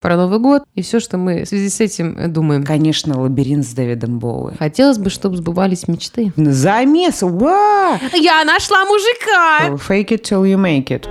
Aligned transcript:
про 0.00 0.16
Новый 0.16 0.38
год 0.38 0.62
и 0.74 0.82
все, 0.82 0.98
что 0.98 1.18
мы 1.18 1.44
в 1.44 1.48
связи 1.48 1.68
с 1.68 1.80
этим 1.80 2.16
э, 2.18 2.28
думаем. 2.28 2.64
Конечно, 2.64 3.20
лабиринт 3.20 3.66
с 3.66 3.74
Дэвидом 3.74 4.18
Боуи. 4.18 4.54
Хотелось 4.58 4.98
бы, 4.98 5.10
чтобы 5.10 5.36
сбывались 5.36 5.88
мечты. 5.88 6.32
Замес! 6.36 7.22
Ва! 7.22 8.00
Я 8.14 8.44
нашла 8.44 8.84
мужика! 8.86 9.76
Fake 9.76 10.08
it 10.08 10.22
till 10.22 10.44
you 10.44 10.56
make 10.56 10.88
it. 10.88 11.06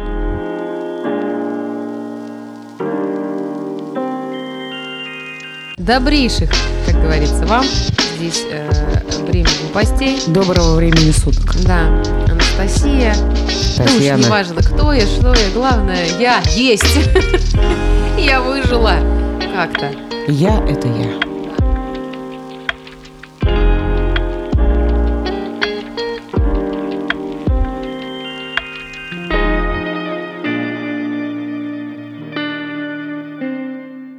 Добрейших, 5.77 6.49
как 6.85 6.95
говорится, 6.95 7.45
вам. 7.45 7.65
Здесь 8.17 8.43
э, 8.51 8.98
время 9.29 9.49
глупостей. 9.61 10.19
Доброго 10.27 10.75
времени 10.75 11.11
суток. 11.11 11.55
Да, 11.63 11.87
Анастасия. 12.27 13.15
Ну 13.15 13.33
уж 13.45 13.75
Татьяна. 13.77 14.21
не 14.23 14.29
важно, 14.29 14.61
кто 14.61 14.93
я, 14.93 15.05
что 15.05 15.33
я, 15.33 15.49
главное, 15.53 16.05
я 16.19 16.41
есть. 16.55 16.83
Я 18.17 18.41
выжила 18.41 18.95
как-то. 19.55 19.91
Я— 20.27 20.59
это 20.67 20.89
я. 20.89 21.19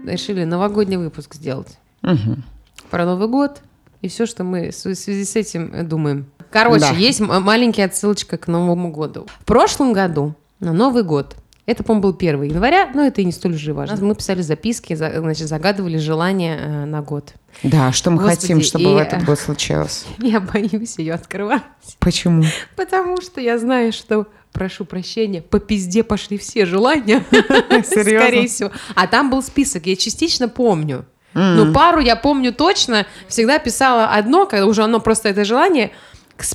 Решили 0.07 0.45
новогодний 0.45 0.97
выпуск 0.97 1.35
сделать. 1.35 1.79
Мгм. 2.03 2.43
Про 2.91 3.05
Новый 3.05 3.29
год 3.29 3.61
и 4.03 4.09
все, 4.09 4.27
что 4.27 4.45
мы 4.45 4.71
в 4.71 4.75
связи 4.75 5.25
с 5.25 5.37
этим 5.37 5.73
э, 5.75 5.83
думаем. 5.83 6.27
Короче, 6.51 6.81
Да. 6.81 6.91
есть 6.93 7.21
маленькая 7.21 7.85
отсылочка 7.85 8.37
к 8.37 8.49
Новому 8.49 8.91
году. 8.91 9.27
В 9.41 9.45
прошлом 9.45 9.93
году 9.93 10.35
на 10.59 10.73
Новый 10.73 11.03
год 11.05 11.37
это, 11.67 11.85
по-моему, 11.85 12.03
был 12.09 12.15
1 12.15 12.43
января, 12.43 12.91
но 12.93 13.03
это 13.07 13.21
и 13.21 13.25
не 13.25 13.31
столь 13.31 13.55
же 13.55 13.73
важно. 13.75 14.05
Мы 14.05 14.15
писали 14.17 14.43
записки, 14.43 14.95
за- 14.95 15.13
значит, 15.21 15.47
загадывали 15.47 15.99
желания 15.99 16.57
э, 16.59 16.85
на 16.87 17.03
год. 17.03 17.35
Да, 17.63 17.93
что 17.93 18.11
мы 18.11 18.19
Господи, 18.19 18.41
хотим, 18.41 18.61
чтобы 18.63 18.85
и- 18.85 18.95
в 18.95 18.97
этот 18.97 19.25
год 19.25 19.39
случилось. 19.39 20.07
Я 20.19 20.41
боюсь 20.41 20.99
ее 20.99 21.15
открывать, 21.15 21.63
Почему? 22.01 22.45
потому 22.77 23.21
что 23.21 23.41
я 23.41 23.59
знаю, 23.59 23.93
что, 23.93 24.27
прошу 24.53 24.85
прощения, 24.85 25.43
по 25.43 25.61
пизде 25.61 26.03
пошли 26.03 26.39
все 26.39 26.67
желания. 26.67 27.23
Серьезно? 27.31 28.21
Скорее 28.21 28.49
всего. 28.49 28.71
А 28.97 29.07
там 29.07 29.31
был 29.31 29.43
список, 29.43 29.87
я 29.87 29.95
частично 29.95 30.49
помню. 30.49 31.05
М. 31.35 31.57
Ну, 31.57 31.73
пару 31.73 32.01
я 32.01 32.17
помню 32.17 32.53
точно. 32.53 33.07
Всегда 33.29 33.59
писала 33.59 34.07
одно, 34.09 34.47
когда 34.47 34.67
уже 34.67 34.83
оно 34.83 35.01
просто 35.01 35.29
это 35.29 35.45
желание 35.45 35.91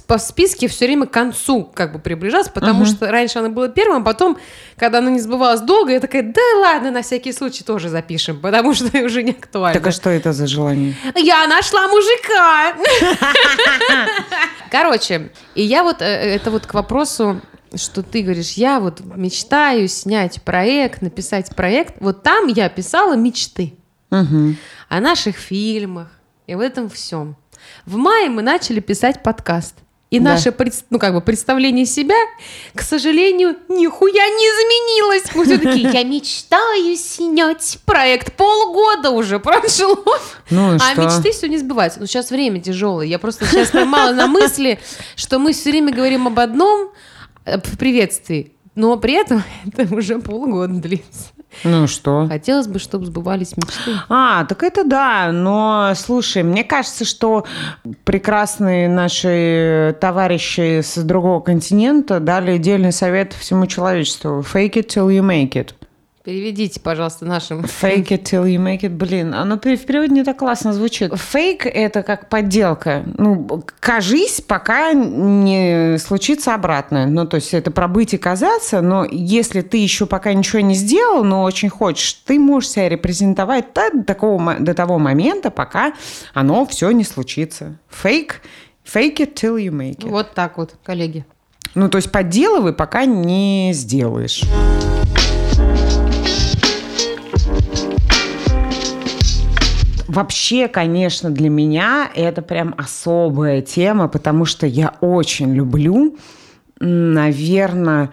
по 0.07 0.17
списке 0.17 0.67
все 0.67 0.85
время 0.85 1.05
к 1.05 1.11
концу 1.11 1.63
как 1.63 1.93
бы 1.93 1.99
приближалось, 1.99 2.49
потому 2.49 2.83
Мгм. 2.83 2.85
что 2.87 3.11
раньше 3.11 3.39
оно 3.39 3.49
было 3.49 3.69
первым, 3.69 4.01
а 4.01 4.05
потом, 4.05 4.37
когда 4.77 4.97
оно 4.97 5.09
не 5.09 5.19
сбывалось 5.19 5.61
долго, 5.61 5.91
я 5.91 5.99
такая, 5.99 6.23
да 6.23 6.41
ладно, 6.59 6.91
на 6.91 7.01
всякий 7.03 7.31
случай 7.31 7.63
тоже 7.63 7.89
запишем, 7.89 8.39
потому 8.41 8.73
что 8.73 8.85
уже 9.05 9.21
не 9.23 9.31
актуально. 9.31 9.79
Так 9.79 9.87
а 9.87 9.91
что 9.91 10.09
это 10.09 10.33
за 10.33 10.47
желание? 10.47 10.95
Я 11.15 11.45
нашла 11.47 11.87
мужика! 11.87 12.75
Короче, 14.71 15.29
и 15.53 15.61
я 15.61 15.83
вот, 15.83 16.01
э, 16.01 16.05
это 16.05 16.51
вот 16.51 16.65
к 16.65 16.73
вопросу, 16.73 17.41
что 17.75 18.01
ты 18.01 18.21
говоришь, 18.21 18.53
я 18.53 18.79
вот 18.79 19.01
мечтаю 19.15 19.87
снять 19.87 20.41
проект, 20.41 21.01
написать 21.01 21.55
проект. 21.55 21.95
Вот 21.99 22.23
там 22.23 22.47
я 22.47 22.69
писала 22.69 23.15
мечты 23.15 23.73
Мгм. 24.23 24.57
о 24.89 24.99
наших 24.99 25.35
фильмах 25.37 26.07
и 26.47 26.55
в 26.55 26.59
этом 26.59 26.89
всем. 26.89 27.35
В 27.85 27.95
мае 27.97 28.29
мы 28.29 28.41
начали 28.41 28.79
писать 28.79 29.23
подкаст. 29.23 29.75
И 30.11 30.19
Да. 30.19 30.31
наше 30.33 30.53
ну, 30.91 30.99
как 30.99 31.13
бы 31.13 31.19
представление 31.21 31.85
себя, 31.85 32.15
к 32.75 32.81
сожалению, 32.83 33.55
нихуя 33.67 34.13
не 34.27 34.45
изменилось. 34.45 35.23
Мы 35.35 35.45
все 35.45 35.57
такие, 35.57 35.89
я 35.93 36.03
мечтаю 36.03 36.95
снять 36.95 37.79
проект. 37.85 38.33
Полгода 38.37 39.09
уже 39.09 39.39
прошло. 39.39 40.03
Ну 40.51 40.75
А 40.75 40.79
что? 40.79 41.01
мечты 41.01 41.31
все 41.31 41.47
не 41.47 41.57
сбываются. 41.57 41.99
Ну, 41.99 42.05
сейчас 42.05 42.29
время 42.29 42.61
тяжелое. 42.61 43.07
Я 43.07 43.17
просто 43.17 43.45
сейчас 43.45 43.71
поймала 43.71 44.13
на 44.13 44.27
мысли, 44.27 44.79
что 45.15 45.39
мы 45.39 45.53
все 45.53 45.71
время 45.71 45.91
говорим 45.91 46.27
об 46.27 46.39
одном 46.39 46.91
э, 47.45 47.57
в 47.57 47.77
приветствии, 47.77 48.53
но 48.75 48.95
при 48.97 49.13
этом 49.13 49.43
это 49.75 49.93
уже 49.93 50.19
полгода 50.19 50.73
длится. 50.75 51.31
Ну 51.63 51.87
что? 51.87 52.27
Хотелось 52.27 52.67
бы, 52.67 52.79
чтобы 52.79 53.05
сбывались 53.05 53.55
мечты. 53.57 53.99
А, 54.09 54.45
так 54.45 54.63
это 54.63 54.83
да, 54.83 55.31
но 55.31 55.93
слушай, 55.95 56.43
мне 56.43 56.63
кажется, 56.63 57.05
что 57.05 57.45
прекрасные 58.03 58.89
наши 58.89 59.95
товарищи 59.99 60.81
с 60.81 60.97
другого 60.97 61.39
континента 61.39 62.19
дали 62.19 62.51
отдельный 62.51 62.91
совет 62.91 63.33
всему 63.33 63.65
человечеству. 63.67 64.41
Fake 64.41 64.73
it 64.73 64.87
till 64.87 65.07
you 65.07 65.21
make 65.21 65.53
it. 65.53 65.73
Переведите, 66.25 66.79
пожалуйста, 66.79 67.23
нашим... 67.23 67.59
Fake 67.81 68.07
it 68.07 68.23
till 68.23 68.45
you 68.45 68.57
make 68.57 68.81
it, 68.81 68.89
блин, 68.89 69.35
оно 69.35 69.57
в 69.57 69.59
переводе 69.59 70.11
не 70.11 70.23
так 70.23 70.37
классно 70.37 70.73
звучит. 70.73 71.13
Фейк– 71.13 71.65
это 71.67 72.01
как 72.01 72.29
подделка. 72.29 73.03
Ну, 73.05 73.63
кажись, 73.79 74.41
пока 74.41 74.93
не 74.93 75.99
случится 75.99 76.55
обратное. 76.55 77.05
Ну, 77.05 77.27
то 77.27 77.35
есть 77.35 77.53
это 77.53 77.69
пробыть 77.69 78.15
и 78.15 78.17
казаться, 78.17 78.81
но 78.81 79.05
если 79.05 79.61
ты 79.61 79.77
еще 79.77 80.07
пока 80.07 80.33
ничего 80.33 80.61
не 80.61 80.73
сделал, 80.73 81.23
но 81.23 81.43
очень 81.43 81.69
хочешь, 81.69 82.13
ты 82.25 82.39
можешь 82.39 82.71
себя 82.71 82.89
репрезентовать 82.89 83.73
до, 83.75 84.03
такого, 84.03 84.55
до 84.55 84.73
того 84.73 84.97
момента, 84.97 85.51
пока 85.51 85.93
оно 86.33 86.65
все 86.65 86.89
не 86.89 87.03
случится. 87.03 87.77
Фейк 87.89 88.41
Fake 88.83 89.17
it 89.17 89.35
till 89.35 89.57
you 89.57 89.69
make 89.69 89.99
it. 89.99 90.09
Вот 90.09 90.33
так 90.33 90.57
вот, 90.57 90.73
коллеги. 90.83 91.23
Ну, 91.75 91.87
то 91.87 91.97
есть 91.97 92.11
подделывай, 92.11 92.73
пока 92.73 93.05
не 93.05 93.71
сделаешь. 93.73 94.41
Вообще, 100.15 100.69
конечно, 100.69 101.29
для 101.29 101.49
меня 101.49 102.09
это 102.15 102.41
прям 102.41 102.73
особая 102.77 103.61
тема, 103.61 104.07
потому 104.07 104.45
что 104.45 104.65
я 104.65 104.93
очень 105.01 105.53
люблю, 105.53 106.17
наверное, 106.79 108.11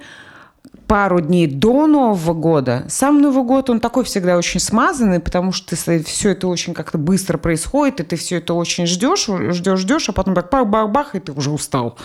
пару 0.87 1.20
дней 1.20 1.47
до 1.47 1.87
Нового 1.87 2.34
года. 2.34 2.84
Сам 2.88 3.20
Новый 3.20 3.44
год, 3.44 3.70
он 3.70 3.81
такой 3.81 4.04
всегда 4.04 4.37
очень 4.37 4.60
смазанный, 4.60 5.20
потому 5.20 5.53
что 5.53 5.76
все 5.76 6.31
это 6.31 6.48
очень 6.48 6.75
как-то 6.75 6.98
быстро 6.98 7.38
происходит, 7.38 8.00
и 8.00 8.03
ты 8.03 8.16
все 8.16 8.37
это 8.37 8.54
очень 8.54 8.87
ждешь, 8.87 9.26
ждешь, 9.26 9.78
ждешь, 9.81 10.09
а 10.09 10.12
потом 10.12 10.34
так 10.34 10.50
бах-бах-бах, 10.50 11.15
и 11.15 11.20
ты 11.20 11.32
уже 11.32 11.50
устал. 11.50 11.97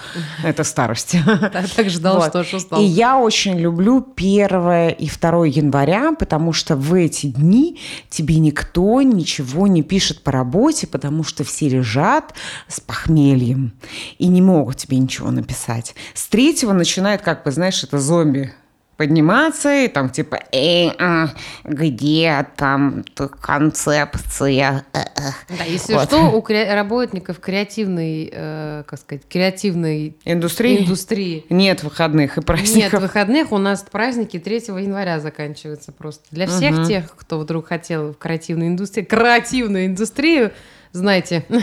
Это 0.43 0.63
старость. 0.63 1.15
Так, 1.57 1.69
так 1.69 1.89
ждал, 1.89 2.21
что 2.29 2.57
устал. 2.57 2.81
И 2.81 2.83
я 2.83 3.17
очень 3.17 3.57
люблю 3.57 4.05
1 4.15 4.89
и 4.89 5.09
2 5.09 5.45
января, 5.45 6.11
потому 6.13 6.51
что 6.53 6.75
в 6.75 6.93
эти 6.93 7.27
дни 7.27 7.79
тебе 8.09 8.37
никто 8.39 9.01
ничего 9.01 9.67
не 9.67 9.83
пишет 9.83 10.23
по 10.23 10.31
работе, 10.31 10.87
потому 10.87 11.23
что 11.23 11.43
все 11.43 11.69
лежат 11.69 12.33
с 12.67 12.79
похмельем 12.79 13.73
и 14.17 14.27
не 14.27 14.41
могут 14.41 14.77
тебе 14.77 14.97
ничего 14.97 15.31
написать. 15.31 15.95
С 16.13 16.27
3 16.27 16.57
начинает, 16.73 17.21
как 17.21 17.43
бы, 17.43 17.51
знаешь, 17.51 17.83
это 17.83 17.99
зомби 17.99 18.53
подниматься 18.97 19.73
и 19.83 19.87
там 19.87 20.09
типа 20.09 20.39
«Эй, 20.51 20.91
а, 20.99 21.29
где 21.63 22.45
там 22.55 23.05
концепция?» 23.39 24.85
Э, 24.93 24.99
э». 24.99 25.55
Да, 25.57 25.63
если 25.63 25.93
Вот. 25.93 26.05
что, 26.07 26.31
у 26.31 26.41
кре- 26.41 26.73
работников 26.73 27.39
креативной, 27.39 28.29
э, 28.33 28.83
как 28.87 28.99
сказать, 28.99 29.23
креативной 29.29 30.17
Индустрия? 30.25 30.79
индустрии 30.83 31.45
Нет 31.49 31.83
выходных 31.83 32.37
и 32.37 32.39
нет 32.39 32.45
праздников. 32.45 33.01
выходных, 33.01 33.51
у 33.51 33.57
нас 33.57 33.83
праздники 33.89 34.39
3 34.39 34.55
января 34.79 35.19
заканчиваются 35.19 35.91
просто. 35.91 36.23
Для 36.31 36.47
всех 36.47 36.75
Мгм. 36.77 36.85
тех, 36.85 37.15
кто 37.15 37.39
вдруг 37.39 37.67
хотел 37.67 38.13
в 38.13 38.17
креативную 38.17 38.69
индустрию, 38.69 39.05
креативную 39.07 39.85
индустрию, 39.85 40.51
знаете, 40.91 41.45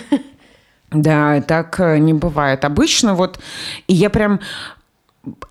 Да, 0.90 1.40
так 1.40 1.80
э, 1.80 1.98
не 1.98 2.12
бывает. 2.14 2.64
Обычно 2.64 3.14
вот, 3.14 3.40
и 3.88 3.94
я 3.94 4.10
прям 4.10 4.38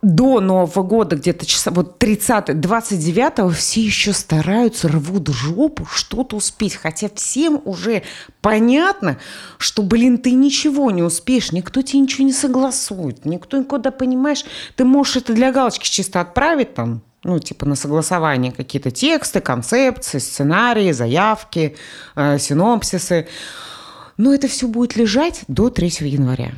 до 0.01 0.39
Нового 0.39 0.83
года, 0.83 1.15
где-то 1.15 1.45
часа, 1.45 1.71
вот 1.71 1.99
30 1.99 2.59
29 2.59 3.55
все 3.55 3.81
еще 3.81 4.13
стараются, 4.13 4.87
рвут 4.87 5.29
жопу, 5.29 5.85
что-то 5.85 6.35
успеть. 6.35 6.75
Хотя 6.75 7.09
всем 7.13 7.61
уже 7.65 8.03
понятно, 8.41 9.17
что, 9.57 9.83
блин, 9.83 10.17
ты 10.17 10.31
ничего 10.31 10.91
не 10.91 11.03
успеешь, 11.03 11.51
никто 11.51 11.81
тебе 11.81 11.99
ничего 11.99 12.25
не 12.25 12.33
согласует, 12.33 13.25
никто 13.25 13.57
никуда, 13.57 13.91
понимаешь, 13.91 14.45
ты 14.75 14.85
можешь 14.85 15.17
это 15.17 15.33
для 15.33 15.51
галочки 15.51 15.85
чисто 15.85 16.21
отправить 16.21 16.73
там, 16.73 17.01
ну, 17.23 17.39
типа 17.39 17.65
на 17.65 17.75
согласование 17.75 18.51
какие-то 18.51 18.91
тексты, 18.91 19.39
концепции, 19.39 20.19
сценарии, 20.19 20.91
заявки, 20.91 21.75
э, 22.15 22.37
синопсисы. 22.37 23.27
Но 24.17 24.33
это 24.33 24.47
все 24.47 24.67
будет 24.67 24.95
лежать 24.95 25.41
до 25.47 25.69
3 25.69 25.87
января. 26.01 26.51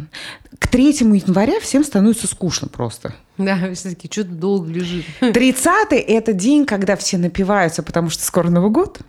К 0.59 0.67
3 0.67 0.89
января 0.99 1.59
всем 1.59 1.83
становится 1.83 2.27
скучно 2.27 2.67
просто. 2.67 3.13
да, 3.37 3.57
все-таки 3.73 4.09
что-то 4.11 4.31
долго 4.31 4.69
лежит. 4.71 5.05
30 5.19 5.71
это 5.91 6.33
день, 6.33 6.65
когда 6.65 6.95
все 6.95 7.17
напиваются, 7.17 7.83
потому 7.83 8.09
что 8.09 8.23
скоро 8.23 8.49
Новый 8.49 8.71
год. 8.71 8.99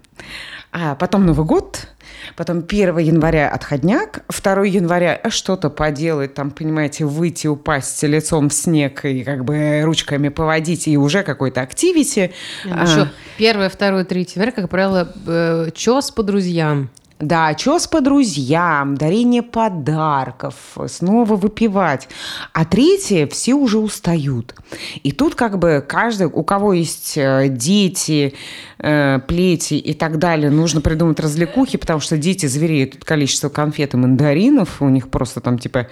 А 0.73 0.95
потом 0.95 1.25
Новый 1.25 1.47
год, 1.47 1.89
потом 2.37 2.59
1 2.59 2.99
января 2.99 3.49
отходняк, 3.49 4.25
2 4.29 4.65
января 4.65 5.21
что-то 5.31 5.71
поделать, 5.71 6.35
там, 6.35 6.51
понимаете, 6.51 7.05
выйти, 7.07 7.47
упасть 7.47 8.03
лицом 8.03 8.51
в 8.51 8.53
снег 8.53 9.05
и 9.05 9.25
как 9.25 9.45
бы 9.45 9.81
ручками 9.85 10.29
поводить, 10.29 10.87
и 10.89 10.99
уже 10.99 11.23
какой-то 11.23 11.63
активити. 11.63 12.33
А, 12.71 12.85
Еще 12.85 13.09
1, 13.39 13.71
2, 13.71 14.05
3 14.05 14.29
января, 14.35 14.53
как 14.53 14.69
правило, 14.69 15.13
э, 15.27 15.71
чес 15.75 16.11
по 16.11 16.23
друзьям. 16.23 16.91
Да, 17.19 17.55
чес 17.55 17.87
по 17.87 18.03
друзьям, 18.03 18.95
дарение 18.95 19.43
подарков, 19.43 20.55
снова 20.87 21.35
выпивать. 21.37 22.09
А 22.53 22.67
третье, 22.67 23.27
все 23.27 23.55
уже 23.55 23.79
устают. 23.79 24.55
И 25.03 25.13
тут 25.13 25.35
как 25.35 25.59
бы 25.59 25.83
каждый, 25.87 26.27
у 26.27 26.43
кого 26.43 26.75
есть 26.75 27.17
э, 27.17 27.49
дети, 27.49 28.35
э, 28.79 29.19
плети 29.27 29.75
и 29.75 29.95
так 29.95 30.19
далее, 30.19 30.51
нужно 30.51 30.83
придумать 30.83 31.19
развлекухи, 31.19 31.79
потому 31.79 32.01
что 32.01 32.19
дети 32.19 32.45
звереют 32.45 32.97
от 32.97 33.05
количества 33.05 33.49
конфет 33.49 33.95
и 33.95 33.97
мандаринов, 33.97 34.83
у 34.83 34.91
них 34.91 35.09
просто 35.09 35.41
там 35.41 35.59
типа, 35.59 35.87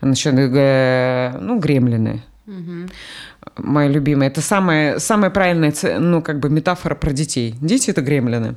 значит, 0.00 0.32
э, 0.34 1.36
ну, 1.38 1.58
гремлины. 1.58 2.22
Угу. 2.46 2.88
Моя 3.58 3.90
любимая. 3.90 4.30
Это 4.30 4.40
самая, 4.40 4.98
самая 4.98 5.30
правильная, 5.30 5.74
ну, 5.98 6.22
как 6.22 6.40
бы 6.40 6.48
метафора 6.48 6.94
про 6.94 7.12
детей. 7.12 7.54
Дети– 7.60 7.90
это 7.90 8.00
гремлины. 8.00 8.56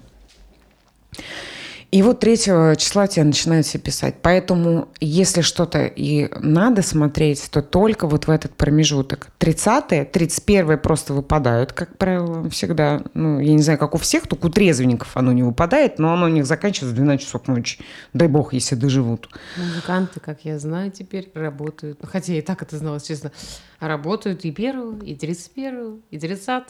И 1.93 2.01
вот 2.01 2.21
3 2.21 2.37
числа 2.37 3.05
тебе 3.05 3.23
начинают 3.23 3.67
все 3.67 3.77
писать. 3.77 4.15
Поэтому, 4.23 4.87
если 4.99 5.41
что-то 5.41 5.85
и 5.85 6.27
надо 6.39 6.81
смотреть, 6.81 7.47
то 7.51 7.61
только 7.61 8.07
вот 8.07 8.25
в 8.25 8.31
этот 8.31 8.55
промежуток. 8.55 9.27
30 9.37 10.11
31 10.11 10.79
просто 10.79 11.13
выпадают, 11.13 11.71
как 11.71 11.99
правило, 11.99 12.49
всегда. 12.49 13.03
Ну, 13.13 13.39
я 13.39 13.53
не 13.53 13.61
знаю, 13.61 13.77
как 13.77 13.93
у 13.93 13.99
всех, 13.99 14.25
только 14.25 14.47
у 14.47 14.49
трезвенников 14.49 15.15
оно 15.15 15.33
не 15.33 15.43
выпадает, 15.43 15.99
но 15.99 16.13
оно 16.13 16.25
у 16.25 16.29
них 16.29 16.47
заканчивается 16.47 16.95
в 16.95 16.95
12 16.95 17.27
часов 17.27 17.47
ночи. 17.47 17.77
Дай 18.11 18.27
бог, 18.27 18.53
если 18.53 18.73
доживут. 18.73 19.29
Музыканты, 19.55 20.19
как 20.19 20.43
я 20.45 20.57
знаю, 20.57 20.89
теперь 20.89 21.29
работают. 21.35 21.99
Ну, 22.01 22.09
хотя 22.11 22.33
я 22.33 22.39
и 22.39 22.41
так 22.41 22.63
это 22.63 22.75
знала, 22.75 22.99
честно. 22.99 23.31
Работают 23.79 24.45
и 24.45 24.49
1, 24.49 25.01
и 25.01 25.13
31, 25.13 26.01
и 26.09 26.17
30, 26.17 26.63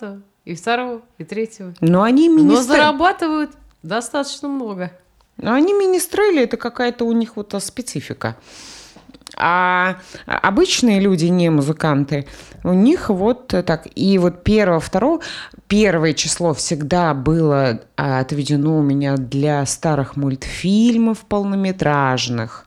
и 0.44 0.54
2, 0.54 1.02
и 1.18 1.24
3. 1.24 1.50
Но 1.80 2.04
они 2.04 2.28
министры... 2.28 2.58
Но 2.58 2.62
зарабатывают 2.62 3.52
достаточно 3.84 4.50
много. 4.50 4.92
Но 5.38 5.54
они 5.54 5.74
министрели, 5.74 6.44
это 6.44 6.58
какая-то 6.58 7.06
у 7.06 7.12
них 7.12 7.36
вот 7.36 7.56
специфика. 7.60 8.36
А 9.36 9.98
обычные 10.26 11.00
люди, 11.00 11.26
не 11.26 11.50
музыканты, 11.50 12.28
у 12.64 12.74
них 12.74 13.10
вот 13.10 13.48
так. 13.48 13.88
И 13.96 14.18
вот 14.20 14.44
первое, 14.44 14.80
второе, 14.80 15.20
первое 15.68 16.14
число 16.14 16.54
всегда 16.54 17.14
было 17.14 17.82
а, 17.98 18.20
отведено 18.20 18.78
у 18.78 18.84
меня 18.84 19.18
для 19.18 19.66
старых 19.66 20.16
мультфильмов 20.16 21.26
полнометражных 21.26 22.66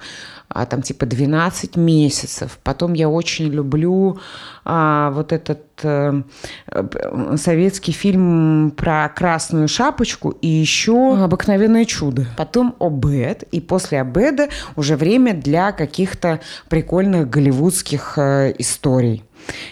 а, 0.49 0.67
там 0.67 0.83
типа 0.83 1.07
12 1.07 1.77
месяцев. 1.77 2.59
Потом 2.63 2.93
я 2.93 3.09
очень 3.09 3.47
люблю 3.47 4.19
а, 4.65 5.11
вот 5.11 5.33
этот 5.33 5.63
а, 5.83 6.23
советский 7.37 7.93
фильм 7.93 8.73
про 8.77 9.09
красную 9.09 9.69
шапочку 9.69 10.31
и 10.31 10.47
еще 10.47 11.17
обыкновенное 11.23 11.85
чудо. 11.85 12.27
Потом 12.37 12.77
обед, 12.79 13.43
и 13.51 13.61
после 13.61 14.01
обеда 14.01 14.49
уже 14.77 14.97
время 14.97 15.35
для 15.35 15.73
каких-то 15.73 16.41
прикольных 16.69 17.29
голливудских 17.29 18.15
а, 18.17 18.51
историй 18.51 19.25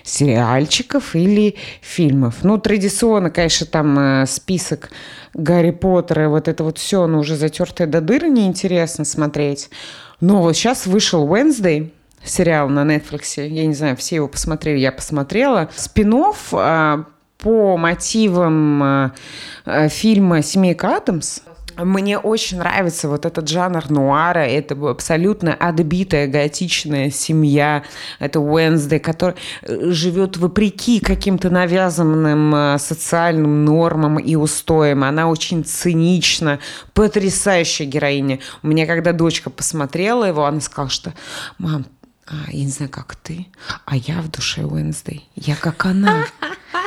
сериальчиков 0.05 1.17
или 1.17 1.57
фильмов. 1.81 2.45
Ну, 2.45 2.59
традиционно, 2.59 3.31
конечно, 3.31 3.67
там 3.67 4.25
список 4.27 4.91
Гарри 5.33 5.73
Поттера, 5.73 6.29
вот 6.29 6.47
это 6.47 6.63
вот 6.63 6.79
все, 6.79 7.03
оно 7.03 7.19
уже 7.19 7.35
затертое 7.35 7.89
до 7.89 8.01
дыры, 8.01 8.29
неинтересно 8.29 9.05
смотреть. 9.05 9.71
Но 10.25 10.41
вот 10.41 10.57
сейчас 10.57 10.87
вышел 10.87 11.29
Wednesday, 11.29 11.91
сериал 12.25 12.71
на 12.71 12.81
Netflix. 12.81 13.47
Я 13.47 13.67
не 13.67 13.75
знаю, 13.75 13.95
все 13.95 14.17
его 14.17 14.27
посмотрели, 14.27 14.79
я 14.79 14.91
посмотрела. 14.91 15.69
Спинов 15.77 16.49
а, 16.53 17.05
по 17.37 17.77
мотивам 17.77 18.83
а, 18.83 19.15
а, 19.67 19.89
фильма 19.91 20.41
«Семейка 20.41 20.97
Адамс». 20.97 21.41
Мне 21.77 22.19
очень 22.19 22.59
нравится 22.59 23.09
вот 23.09 23.27
этот 23.27 23.49
жанр 23.49 23.91
нуара. 23.91 24.41
Это 24.41 24.75
абсолютно 24.89 25.55
отбитая 25.55 26.27
готичная 26.29 27.11
семья. 27.11 27.83
Это 28.19 28.41
Уэнсдей, 28.41 29.01
которая 29.01 29.37
э, 29.63 29.91
живет 29.91 30.37
вопреки 30.37 31.01
каким-то 31.01 31.51
навязанным 31.51 32.55
э, 32.55 32.79
социальным 32.79 33.65
нормам 33.65 34.19
и 34.19 34.37
устоям. 34.37 35.05
Она 35.05 35.29
очень 35.29 35.65
цинична, 35.65 36.61
потрясающая 36.93 37.87
героиня. 37.87 38.39
У 38.63 38.69
меня, 38.69 38.87
когда 38.87 39.13
дочка 39.13 39.51
посмотрела 39.51 40.25
его, 40.25 40.45
она 40.45 40.61
сказала, 40.61 40.91
что 40.91 41.13
«Мам, 41.59 41.87
а, 42.27 42.51
я 42.51 42.65
не 42.65 42.71
знаю, 42.71 42.91
как 42.91 43.17
ты, 43.17 43.49
а 43.85 43.97
я 43.97 44.23
в 44.23 44.31
душе 44.31 44.65
Уэнсдей. 44.65 45.29
Я 45.37 45.57
как 45.57 45.85
она. 45.85 46.25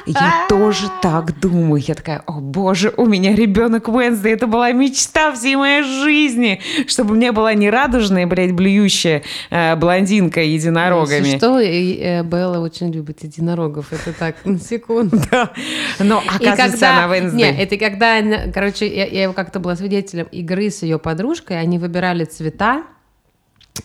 Я 0.07 0.45
тоже 0.49 0.89
так 0.99 1.39
думаю. 1.39 1.83
Я 1.85 1.93
такая, 1.93 2.23
о 2.25 2.39
боже, 2.41 2.91
у 2.97 3.05
меня 3.05 3.35
ребенок 3.35 3.87
Уэнсдей. 3.87 4.33
Это 4.33 4.47
была 4.47 4.71
мечта 4.71 5.31
всей 5.31 5.55
моей 5.55 5.83
жизни. 5.83 6.59
Чтобы 6.87 7.13
мне 7.13 7.31
была 7.31 7.53
не 7.53 7.69
радужная, 7.69 8.25
блядь, 8.25 8.53
блюющая 8.53 9.21
э, 9.51 9.75
блондинка 9.75 10.41
единорогами. 10.41 11.25
Если 11.25 11.37
что, 11.37 11.59
э, 11.59 12.23
Белла 12.23 12.57
очень 12.57 12.91
любит 12.91 13.23
единорогов. 13.23 13.93
Это 13.93 14.13
так, 14.13 14.37
на 14.43 14.59
секунду. 14.59 15.21
Да. 15.29 15.51
Но 15.99 16.17
оказывается, 16.17 16.71
когда... 16.71 16.97
она 17.03 17.11
Уэнсдей. 17.11 17.37
Нет, 17.37 17.55
это 17.59 17.77
когда, 17.77 18.51
короче, 18.51 18.87
я, 18.87 19.05
я 19.05 19.31
как-то 19.33 19.59
была 19.59 19.75
свидетелем 19.75 20.25
игры 20.31 20.71
с 20.71 20.81
ее 20.81 20.97
подружкой. 20.97 21.59
Они 21.59 21.77
выбирали 21.77 22.25
цвета 22.25 22.85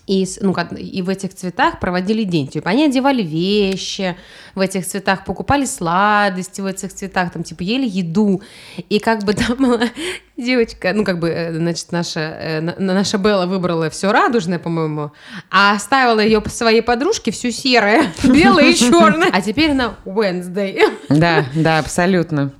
и, 0.06 0.26
ну, 0.40 0.54
и 0.76 1.02
в 1.02 1.08
этих 1.08 1.34
цветах 1.34 1.80
проводили 1.80 2.24
день. 2.24 2.48
Типа 2.48 2.70
они 2.70 2.84
одевали 2.84 3.22
вещи 3.22 4.16
в 4.54 4.60
этих 4.60 4.86
цветах, 4.86 5.24
покупали 5.24 5.64
сладости 5.64 6.60
в 6.60 6.66
этих 6.66 6.92
цветах, 6.92 7.32
там, 7.32 7.42
типа, 7.42 7.62
ели 7.62 7.88
еду. 7.88 8.42
И 8.88 8.98
как 8.98 9.24
бы 9.24 9.34
там 9.34 9.56
была 9.56 9.80
девочка, 10.36 10.92
ну, 10.92 11.04
как 11.04 11.18
бы, 11.18 11.28
э, 11.28 11.54
значит, 11.54 11.92
наша, 11.92 12.20
э, 12.20 12.60
наша 12.60 13.18
Белла 13.18 13.46
выбрала 13.46 13.90
все 13.90 14.12
радужное, 14.12 14.58
по-моему, 14.58 15.12
а 15.50 15.74
оставила 15.74 16.20
ее 16.20 16.42
своей 16.46 16.82
подружке 16.82 17.30
все 17.30 17.50
серое, 17.50 18.12
белое 18.24 18.70
и 18.70 18.74
черное. 18.74 19.30
А 19.32 19.40
теперь 19.40 19.70
она 19.70 19.96
Wednesday. 20.04 20.80
Да, 21.08 21.46
да, 21.54 21.78
абсолютно. 21.78 22.52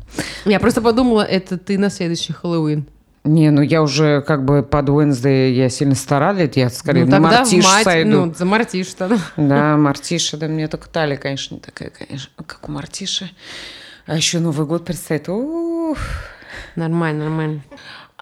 Я 0.45 0.61
просто 0.61 0.81
подумала, 0.81 1.23
это 1.23 1.59
ты 1.59 1.79
на 1.79 1.91
следующий 1.91 2.33
Хэллоуин. 2.33 2.87
Не, 3.25 3.51
ну 3.51 3.61
я 3.61 3.83
уже 3.83 4.21
как 4.23 4.45
бы 4.45 4.65
под 4.65 4.89
Wednesday 4.89 5.53
я 5.53 5.69
сильно 5.69 5.95
старалась, 5.95 6.51
я 6.57 6.69
скорее 6.71 7.05
ну, 7.05 7.13
на 7.13 7.21
мартиш 7.21 7.65
мать, 7.65 7.85
сойду. 7.85 8.27
Ну, 8.27 8.35
за 8.35 8.45
мартиш 8.45 8.95
тогда. 8.95 9.19
Да, 9.37 9.77
мартиша, 9.77 10.37
да, 10.37 10.49
мне 10.49 10.67
только 10.67 10.89
талия, 10.89 11.17
конечно, 11.17 11.55
не 11.55 11.61
такая, 11.61 11.91
конечно, 11.91 12.33
как 12.45 12.69
у 12.69 12.73
мартиши. 12.73 13.31
А 14.07 14.17
еще 14.17 14.41
Новый 14.41 14.67
год 14.67 14.85
предстоит. 14.85 15.29
Ух. 15.29 15.99
Нормально, 16.75 17.25
нормально. 17.25 17.63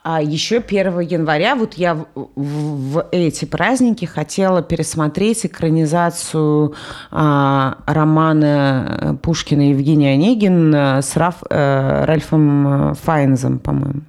А 0.02 0.22
еще 0.22 0.58
1 0.58 1.00
января, 1.00 1.54
вот 1.56 1.74
я 1.74 1.94
в, 1.94 2.28
в 2.34 3.06
эти 3.10 3.46
праздники 3.46 4.04
хотела 4.04 4.62
пересмотреть 4.62 5.46
экранизацию 5.46 6.74
а, 7.10 7.78
романа 7.86 9.18
Пушкина 9.22 9.70
Евгения 9.70 10.12
Онегин 10.12 10.74
с 10.74 11.16
Раф, 11.16 11.42
э, 11.50 12.04
Ральфом 12.06 12.94
Файнзом, 12.94 13.58
по-моему. 13.58 14.02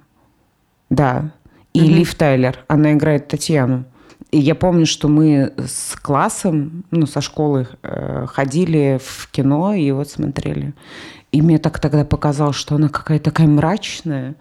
Да. 0.92 1.32
И 1.72 1.80
угу. 1.80 1.88
Лив 1.90 2.14
Тайлер. 2.14 2.64
Она 2.68 2.92
играет 2.92 3.28
Татьяну. 3.28 3.84
И 4.30 4.38
я 4.38 4.54
помню, 4.54 4.84
что 4.86 5.08
мы 5.08 5.52
с 5.56 5.96
классом, 6.00 6.84
ну, 6.90 7.06
со 7.06 7.20
школы 7.20 7.66
э, 7.82 8.26
ходили 8.28 9.00
в 9.02 9.30
кино 9.30 9.74
и 9.74 9.90
вот 9.90 10.10
смотрели. 10.10 10.74
И 11.32 11.40
мне 11.40 11.58
так 11.58 11.80
тогда 11.80 12.04
показалось, 12.04 12.56
что 12.56 12.74
она 12.74 12.88
какая-то 12.88 13.30
такая 13.30 13.46
мрачная. 13.46 14.36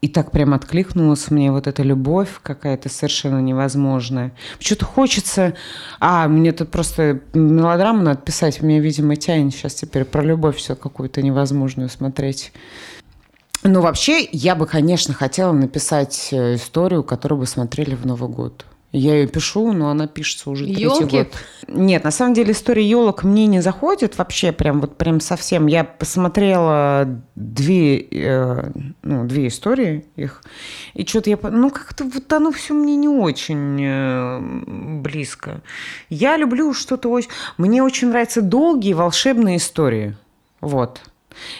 И 0.00 0.08
так 0.08 0.32
прям 0.32 0.54
откликнулась 0.54 1.30
мне 1.30 1.52
вот 1.52 1.66
эта 1.66 1.82
любовь 1.82 2.40
какая-то 2.42 2.88
совершенно 2.88 3.40
невозможная. 3.40 4.32
Что-то 4.58 4.86
хочется... 4.86 5.54
А, 6.00 6.26
мне 6.26 6.52
тут 6.52 6.70
просто 6.70 7.20
мелодраму 7.32 8.02
надо 8.02 8.20
писать. 8.20 8.60
Мне, 8.60 8.80
видимо, 8.80 9.14
тянет 9.14 9.54
сейчас 9.54 9.74
теперь 9.74 10.04
про 10.04 10.22
любовь 10.22 10.56
все 10.56 10.74
какую-то 10.74 11.22
невозможную 11.22 11.88
смотреть. 11.88 12.52
Ну, 13.62 13.80
вообще, 13.82 14.26
я 14.32 14.54
бы, 14.54 14.66
конечно, 14.66 15.12
хотела 15.12 15.52
написать 15.52 16.28
э, 16.32 16.54
историю, 16.54 17.02
которую 17.04 17.40
бы 17.40 17.46
смотрели 17.46 17.94
в 17.94 18.06
Новый 18.06 18.30
год. 18.30 18.64
Я 18.92 19.14
ее 19.14 19.28
пишу, 19.28 19.72
но 19.72 19.88
она 19.90 20.08
пишется 20.08 20.50
уже 20.50 20.64
третий 20.64 20.82
Ёлки? 20.82 21.16
год. 21.18 21.28
Нет, 21.68 22.02
на 22.02 22.10
самом 22.10 22.34
деле 22.34 22.50
история 22.50 22.84
елок 22.84 23.22
мне 23.22 23.46
не 23.46 23.60
заходит 23.60 24.18
вообще, 24.18 24.50
прям 24.50 24.80
вот 24.80 24.96
прям 24.96 25.20
совсем. 25.20 25.68
Я 25.68 25.84
посмотрела 25.84 27.22
две, 27.36 28.00
э, 28.00 28.70
ну, 29.02 29.26
две 29.26 29.46
истории 29.46 30.06
их, 30.16 30.42
и 30.94 31.06
что-то 31.06 31.30
я, 31.30 31.38
ну 31.40 31.70
как-то 31.70 32.02
вот 32.02 32.32
оно 32.32 32.50
все 32.50 32.74
мне 32.74 32.96
не 32.96 33.08
очень 33.08 33.78
э, 33.80 34.40
близко. 35.02 35.60
Я 36.08 36.36
люблю 36.36 36.74
что-то 36.74 37.10
очень, 37.10 37.30
мне 37.58 37.84
очень 37.84 38.08
нравятся 38.08 38.42
долгие 38.42 38.94
волшебные 38.94 39.58
истории, 39.58 40.16
вот. 40.60 41.00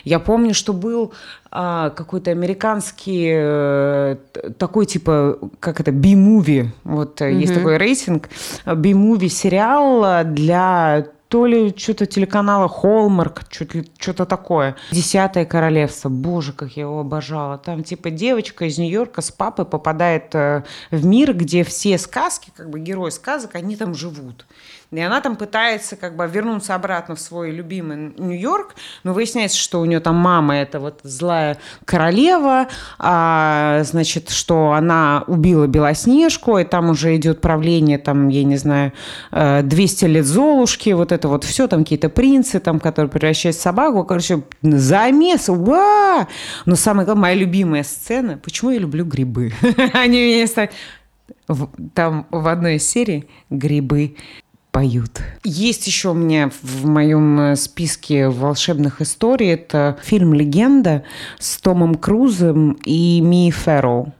Я 0.04 0.18
помню, 0.18 0.54
что 0.54 0.72
был 0.72 1.12
а, 1.50 1.90
какой-то 1.90 2.30
американский 2.30 3.28
э, 3.32 4.16
такой 4.58 4.86
типа, 4.86 5.38
как 5.58 5.80
это, 5.80 5.90
би-муви, 5.90 6.70
вот 6.84 7.20
mm-hmm. 7.20 7.32
есть 7.32 7.54
такой 7.54 7.76
рейтинг, 7.76 8.28
би-муви 8.66 9.28
сериал 9.28 10.24
для 10.24 11.06
то 11.30 11.46
ли 11.46 11.72
что-то 11.76 12.06
телеканала 12.06 12.68
Холмарк, 12.68 13.42
что-то 13.48 14.26
такое. 14.26 14.74
Десятое 14.90 15.44
королевство. 15.44 16.08
Боже, 16.08 16.52
как 16.52 16.72
я 16.72 16.82
его 16.82 17.00
обожала. 17.00 17.56
Там 17.56 17.84
типа 17.84 18.10
девочка 18.10 18.64
из 18.64 18.78
Нью-Йорка 18.78 19.22
с 19.22 19.30
папой 19.30 19.64
попадает 19.64 20.34
э, 20.34 20.64
в 20.90 21.06
мир, 21.06 21.32
где 21.34 21.62
все 21.62 21.98
сказки, 21.98 22.50
как 22.56 22.68
бы 22.68 22.80
герои 22.80 23.10
сказок, 23.10 23.54
они 23.54 23.76
там 23.76 23.94
живут. 23.94 24.44
И 24.92 25.00
она 25.00 25.20
там 25.20 25.36
пытается 25.36 25.94
как 25.94 26.16
бы 26.16 26.26
вернуться 26.26 26.74
обратно 26.74 27.14
в 27.14 27.20
свой 27.20 27.52
любимый 27.52 28.12
Нью-Йорк, 28.18 28.74
но 29.04 29.12
выясняется, 29.12 29.56
что 29.56 29.80
у 29.80 29.84
нее 29.84 30.00
там 30.00 30.16
мама 30.16 30.56
это 30.56 30.80
вот 30.80 31.00
злая 31.04 31.58
королева, 31.84 32.66
а, 32.98 33.82
значит, 33.84 34.30
что 34.30 34.72
она 34.72 35.22
убила 35.28 35.68
Белоснежку, 35.68 36.58
и 36.58 36.64
там 36.64 36.90
уже 36.90 37.14
идет 37.14 37.40
правление, 37.40 37.98
там, 37.98 38.28
я 38.28 38.42
не 38.42 38.56
знаю, 38.56 38.92
200 39.30 40.04
э, 40.04 40.08
лет 40.08 40.26
Золушки, 40.26 40.90
вот 40.90 41.12
это 41.12 41.28
вот 41.28 41.44
все, 41.44 41.68
там 41.68 41.84
какие-то 41.84 42.08
принцы, 42.08 42.58
там, 42.58 42.80
которые 42.80 43.10
превращаются 43.10 43.60
в 43.60 43.62
собаку, 43.62 44.04
короче, 44.04 44.42
замес, 44.60 45.48
уа! 45.48 46.26
Но 46.66 46.74
самое 46.74 47.04
главное, 47.04 47.22
моя 47.22 47.34
любимая 47.36 47.84
сцена, 47.84 48.38
почему 48.38 48.72
я 48.72 48.80
люблю 48.80 49.04
грибы? 49.04 49.52
Они 49.92 50.18
меня 50.18 50.68
там 51.94 52.26
в 52.30 52.48
одной 52.48 52.76
из 52.76 52.88
серий 52.88 53.28
грибы 53.50 54.16
поют. 54.70 55.22
Есть 55.44 55.86
еще 55.86 56.10
у 56.10 56.14
меня 56.14 56.50
в 56.62 56.86
моем 56.86 57.40
э, 57.40 57.56
списке 57.56 58.28
волшебных 58.28 59.00
историй. 59.00 59.52
Это 59.52 59.98
фильм 60.02 60.34
«Легенда» 60.34 61.04
с 61.38 61.58
Томом 61.58 61.94
Крузом 61.94 62.72
и 62.84 63.20
Ми 63.20 63.50
Ферроу 63.50 64.12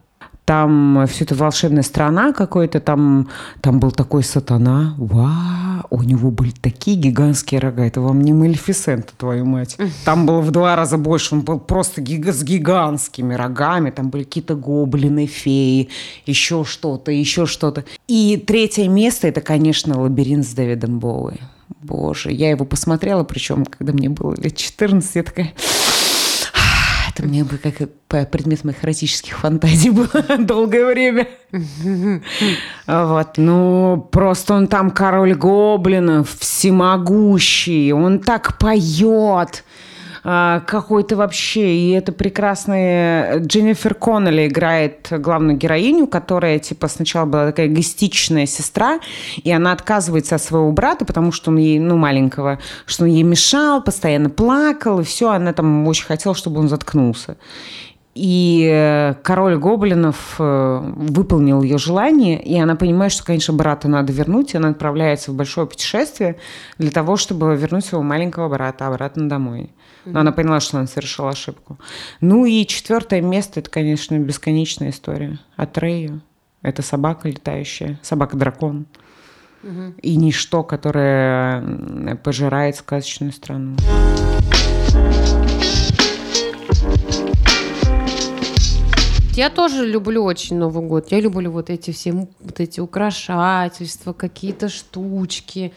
там 0.51 1.07
все 1.07 1.23
это 1.23 1.33
волшебная 1.33 1.81
страна 1.81 2.33
какой-то, 2.33 2.81
там, 2.81 3.29
там 3.61 3.79
был 3.79 3.91
такой 3.91 4.21
сатана, 4.21 4.95
вау, 4.97 5.85
у 5.89 6.03
него 6.03 6.29
были 6.29 6.51
такие 6.51 6.97
гигантские 6.97 7.61
рога, 7.61 7.85
это 7.85 8.01
вам 8.01 8.19
не 8.19 8.33
Малефисента, 8.33 9.13
твою 9.17 9.45
мать. 9.45 9.77
Там 10.03 10.25
было 10.25 10.41
в 10.41 10.51
два 10.51 10.75
раза 10.75 10.97
больше, 10.97 11.35
он 11.35 11.41
был 11.41 11.57
просто 11.57 12.01
гига 12.01 12.33
с 12.33 12.43
гигантскими 12.43 13.33
рогами, 13.33 13.91
там 13.91 14.09
были 14.09 14.23
какие-то 14.23 14.55
гоблины, 14.55 15.25
феи, 15.25 15.87
еще 16.25 16.65
что-то, 16.65 17.13
еще 17.13 17.45
что-то. 17.45 17.85
И 18.09 18.35
третье 18.35 18.89
место, 18.89 19.29
это, 19.29 19.39
конечно, 19.39 20.01
лабиринт 20.01 20.45
с 20.45 20.53
Дэвидом 20.53 20.99
Боуи. 20.99 21.37
Боже, 21.81 22.31
я 22.33 22.49
его 22.49 22.65
посмотрела, 22.65 23.23
причем, 23.23 23.65
когда 23.65 23.93
мне 23.93 24.09
было 24.09 24.35
лет 24.35 24.57
14, 24.57 25.15
я 25.15 25.23
такая 25.23 25.53
это 27.13 27.23
мне 27.23 27.43
бы 27.43 27.57
как 27.57 28.29
предмет 28.29 28.63
моих 28.63 28.83
эротических 28.83 29.37
фантазий 29.37 29.89
было 29.91 30.37
долгое 30.37 30.85
время. 30.85 31.27
Вот, 32.87 33.37
ну, 33.37 34.07
просто 34.11 34.53
он 34.53 34.67
там 34.67 34.91
король 34.91 35.33
гоблинов, 35.33 36.37
всемогущий, 36.39 37.91
он 37.91 38.19
так 38.19 38.57
поет. 38.57 39.63
А, 40.23 40.59
какой-то 40.61 41.15
вообще. 41.15 41.75
И 41.75 41.89
это 41.91 42.11
прекрасная 42.11 43.39
Дженнифер 43.39 43.95
Коннелли 43.95 44.47
играет 44.47 45.07
главную 45.09 45.57
героиню, 45.57 46.07
которая 46.07 46.59
типа 46.59 46.87
сначала 46.87 47.25
была 47.25 47.47
такая 47.47 47.67
эгоистичная 47.67 48.45
сестра, 48.45 48.99
и 49.43 49.51
она 49.51 49.71
отказывается 49.71 50.35
от 50.35 50.43
своего 50.43 50.71
брата, 50.71 51.05
потому 51.05 51.31
что 51.31 51.49
он 51.51 51.57
ей, 51.57 51.79
ну, 51.79 51.97
маленького, 51.97 52.59
что 52.85 53.05
он 53.05 53.09
ей 53.09 53.23
мешал, 53.23 53.83
постоянно 53.83 54.29
плакал, 54.29 54.99
и 54.99 55.03
все, 55.03 55.29
она 55.31 55.53
там 55.53 55.87
очень 55.87 56.05
хотела, 56.05 56.35
чтобы 56.35 56.59
он 56.59 56.69
заткнулся. 56.69 57.37
И 58.13 58.69
э, 58.69 59.13
король 59.23 59.57
гоблинов 59.57 60.35
э, 60.37 60.79
выполнил 60.95 61.61
ее 61.61 61.77
желание, 61.77 62.41
и 62.41 62.59
она 62.59 62.75
понимает, 62.75 63.13
что, 63.13 63.23
конечно, 63.23 63.53
брата 63.53 63.87
надо 63.87 64.11
вернуть, 64.11 64.53
и 64.53 64.57
она 64.57 64.69
отправляется 64.69 65.31
в 65.31 65.35
большое 65.35 65.65
путешествие 65.65 66.37
для 66.77 66.91
того, 66.91 67.15
чтобы 67.15 67.55
вернуть 67.55 67.85
своего 67.85 68.03
маленького 68.03 68.49
брата 68.49 68.87
обратно 68.87 69.29
домой. 69.29 69.69
Но 70.03 70.21
она 70.21 70.31
поняла, 70.31 70.59
что 70.59 70.77
она 70.77 70.87
совершила 70.87 71.29
ошибку. 71.29 71.77
Ну 72.21 72.45
и 72.45 72.65
четвертое 72.65 73.21
место, 73.21 73.59
это, 73.59 73.69
конечно, 73.69 74.17
бесконечная 74.17 74.89
история. 74.89 75.39
Атрею. 75.55 76.21
Это 76.63 76.81
собака 76.81 77.27
летающая, 77.29 77.99
собака-дракон. 78.01 78.87
Угу. 79.63 79.93
И 80.01 80.15
ничто, 80.15 80.63
которое 80.63 82.17
пожирает 82.23 82.75
сказочную 82.75 83.31
страну. 83.31 83.77
Я 89.41 89.49
тоже 89.49 89.87
люблю 89.87 90.23
очень 90.23 90.55
Новый 90.57 90.85
год. 90.85 91.11
Я 91.11 91.19
люблю 91.19 91.49
вот 91.49 91.71
эти 91.71 91.89
все 91.89 92.11
вот 92.11 92.59
эти 92.59 92.79
украшательства, 92.79 94.13
какие-то 94.13 94.69
штучки 94.69 95.73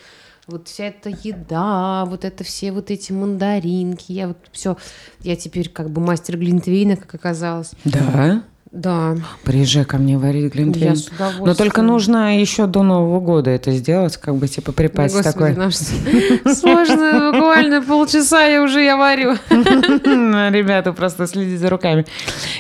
вот 0.46 0.68
вся 0.68 0.88
эта 0.88 1.08
еда, 1.08 2.04
вот 2.04 2.26
это 2.26 2.44
все 2.44 2.72
вот 2.72 2.90
эти 2.90 3.12
мандаринки, 3.12 4.12
я 4.12 4.28
вот 4.28 4.36
все, 4.52 4.76
я 5.20 5.34
теперь 5.34 5.70
как 5.70 5.88
бы 5.88 6.02
мастер 6.02 6.36
Глинтвейна, 6.36 6.96
как 6.96 7.14
оказалось. 7.14 7.70
Да. 7.86 8.44
Да. 8.74 9.14
Приезжай 9.44 9.84
ко 9.84 9.98
мне 9.98 10.18
варить 10.18 10.52
глинтвейн. 10.52 10.96
Но 11.38 11.54
только 11.54 11.80
нужно 11.80 12.40
еще 12.40 12.66
до 12.66 12.82
Нового 12.82 13.20
года 13.20 13.50
это 13.50 13.70
сделать, 13.70 14.16
как 14.16 14.34
бы 14.34 14.48
типа 14.48 14.72
припасть 14.72 15.22
такой. 15.22 15.54
Сложно, 15.54 17.30
буквально 17.32 17.82
полчаса 17.82 18.44
я 18.44 18.62
уже 18.64 18.82
я 18.82 18.96
варю. 18.96 19.34
Ребята, 19.50 20.92
просто 20.92 21.28
следите 21.28 21.58
за 21.58 21.70
руками. 21.70 22.04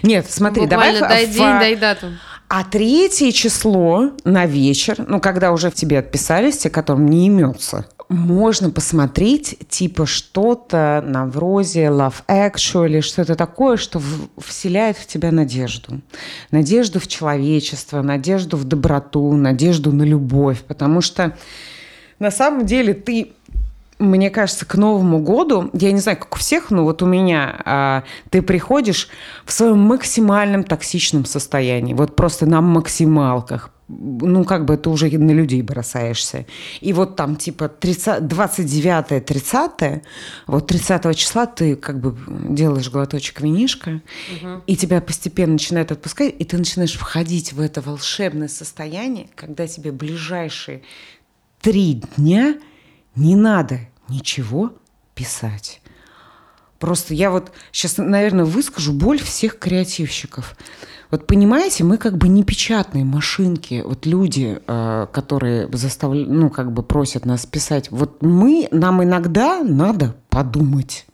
Нет, 0.04 0.26
смотри, 0.30 0.66
давай... 0.66 0.98
дай 1.00 1.26
день, 1.26 1.58
дай 1.58 1.74
дату. 1.74 2.06
А 2.48 2.62
третье 2.62 3.32
число 3.32 4.12
на 4.24 4.46
вечер, 4.46 5.04
ну, 5.08 5.20
когда 5.20 5.50
уже 5.50 5.70
в 5.70 5.74
тебе 5.74 5.98
отписались, 5.98 6.58
те, 6.58 6.70
которым 6.70 7.06
не 7.06 7.26
имется, 7.26 7.86
можно 8.08 8.70
посмотреть 8.70 9.58
типа 9.68 10.06
что-то 10.06 11.02
на 11.06 11.26
вроде 11.26 11.84
Love 11.84 12.24
Actually, 12.28 13.00
что-то 13.00 13.34
такое, 13.34 13.76
что 13.76 14.00
вселяет 14.38 14.96
в 14.96 15.06
тебя 15.06 15.32
надежду. 15.32 16.00
Надежду 16.50 17.00
в 17.00 17.06
человечество, 17.06 18.02
надежду 18.02 18.56
в 18.56 18.64
доброту, 18.64 19.32
надежду 19.32 19.92
на 19.92 20.02
любовь. 20.02 20.62
Потому 20.62 21.00
что 21.00 21.36
на 22.18 22.30
самом 22.30 22.66
деле 22.66 22.94
ты 22.94 23.32
мне 23.98 24.28
кажется, 24.28 24.66
к 24.66 24.74
Новому 24.74 25.20
году, 25.20 25.70
я 25.72 25.92
не 25.92 26.00
знаю, 26.00 26.18
как 26.18 26.34
у 26.34 26.38
всех, 26.38 26.70
но 26.70 26.84
вот 26.84 27.02
у 27.02 27.06
меня, 27.06 27.60
а, 27.64 28.02
ты 28.30 28.42
приходишь 28.42 29.08
в 29.44 29.52
своем 29.52 29.78
максимальном 29.78 30.64
токсичном 30.64 31.24
состоянии, 31.24 31.94
вот 31.94 32.16
просто 32.16 32.44
на 32.44 32.60
максималках, 32.60 33.70
ну, 33.88 34.44
как 34.44 34.64
бы 34.64 34.76
ты 34.76 34.90
уже 34.90 35.08
на 35.18 35.30
людей 35.30 35.62
бросаешься. 35.62 36.46
И 36.80 36.92
вот 36.92 37.14
там, 37.16 37.36
типа, 37.36 37.72
29-30, 37.80 40.02
вот 40.46 40.66
30 40.66 41.16
числа 41.16 41.46
ты 41.46 41.76
как 41.76 42.00
бы 42.00 42.16
делаешь 42.48 42.90
глоточек 42.90 43.40
винишка, 43.40 44.02
угу. 44.40 44.62
и 44.66 44.76
тебя 44.76 45.00
постепенно 45.00 45.52
начинает 45.54 45.90
отпускать, 45.92 46.34
и 46.38 46.44
ты 46.44 46.58
начинаешь 46.58 46.94
входить 46.94 47.52
в 47.52 47.60
это 47.60 47.80
волшебное 47.80 48.48
состояние, 48.48 49.28
когда 49.34 49.66
тебе 49.66 49.92
ближайшие 49.92 50.82
три 51.60 52.02
дня– 52.16 52.56
не 53.16 53.36
надо 53.36 53.80
ничего 54.08 54.72
писать. 55.14 55.80
Просто 56.78 57.14
я 57.14 57.30
вот 57.30 57.52
сейчас, 57.72 57.96
наверное, 57.98 58.44
выскажу 58.44 58.92
боль 58.92 59.20
всех 59.20 59.58
креативщиков. 59.58 60.56
Вот 61.14 61.28
понимаете, 61.28 61.84
мы 61.84 61.96
как 61.96 62.18
бы 62.18 62.26
не 62.26 62.42
печатные 62.42 63.04
машинки, 63.04 63.84
вот 63.86 64.04
люди, 64.04 64.60
э, 64.66 65.06
которые 65.12 65.68
заставляют, 65.72 66.28
ну, 66.28 66.50
как 66.50 66.72
бы 66.72 66.82
просят 66.82 67.24
нас 67.24 67.46
писать. 67.46 67.88
Вот 67.92 68.20
мы, 68.20 68.66
нам 68.72 69.00
иногда 69.02 69.62
надо 69.62 70.16
подумать. 70.28 71.06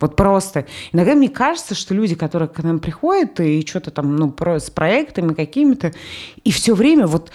Вот 0.00 0.16
просто. 0.16 0.64
Иногда 0.92 1.14
мне 1.14 1.28
кажется, 1.28 1.74
что 1.74 1.92
люди, 1.92 2.14
которые 2.14 2.48
к 2.48 2.62
нам 2.62 2.78
приходят 2.78 3.38
и 3.38 3.66
что-то 3.66 3.90
там, 3.90 4.16
ну, 4.16 4.30
про, 4.30 4.58
с 4.60 4.70
проектами 4.70 5.34
какими-то, 5.34 5.92
и 6.42 6.50
все 6.50 6.74
время 6.74 7.06
вот 7.06 7.30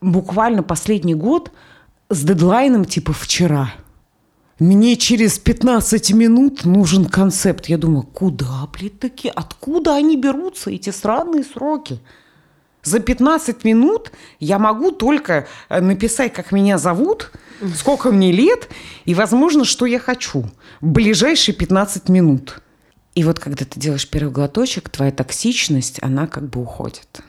буквально 0.00 0.62
последний 0.62 1.14
год– 1.14 1.52
с 2.08 2.24
дедлайном 2.24 2.84
типа 2.84 3.12
вчера. 3.12 3.72
Мне 4.58 4.96
через 4.96 5.38
15 5.38 6.12
минут 6.14 6.64
нужен 6.64 7.04
концепт. 7.04 7.66
Я 7.66 7.76
думаю, 7.76 8.04
куда, 8.04 8.66
блядь, 8.72 8.98
такие? 8.98 9.30
Откуда 9.32 9.94
они 9.94 10.16
берутся, 10.16 10.70
эти 10.70 10.88
странные 10.90 11.44
сроки? 11.44 12.00
За 12.82 13.00
15 13.00 13.64
минут 13.64 14.12
я 14.40 14.58
могу 14.58 14.92
только 14.92 15.46
э, 15.68 15.80
написать, 15.80 16.32
как 16.32 16.52
меня 16.52 16.78
зовут, 16.78 17.32
сколько 17.74 18.10
мне 18.12 18.32
лет 18.32 18.68
и, 19.04 19.14
возможно, 19.14 19.64
что 19.64 19.86
я 19.86 19.98
хочу 19.98 20.44
ближайшие 20.80 21.54
15 21.54 22.08
минут. 22.08 22.62
И 23.14 23.24
вот 23.24 23.40
когда 23.40 23.64
ты 23.64 23.78
делаешь 23.78 24.08
первый 24.08 24.30
глоточек, 24.30 24.88
твоя 24.88 25.10
токсичность, 25.10 25.98
она 26.00 26.26
как 26.26 26.48
бы 26.48 26.62
уходит. 26.62 27.22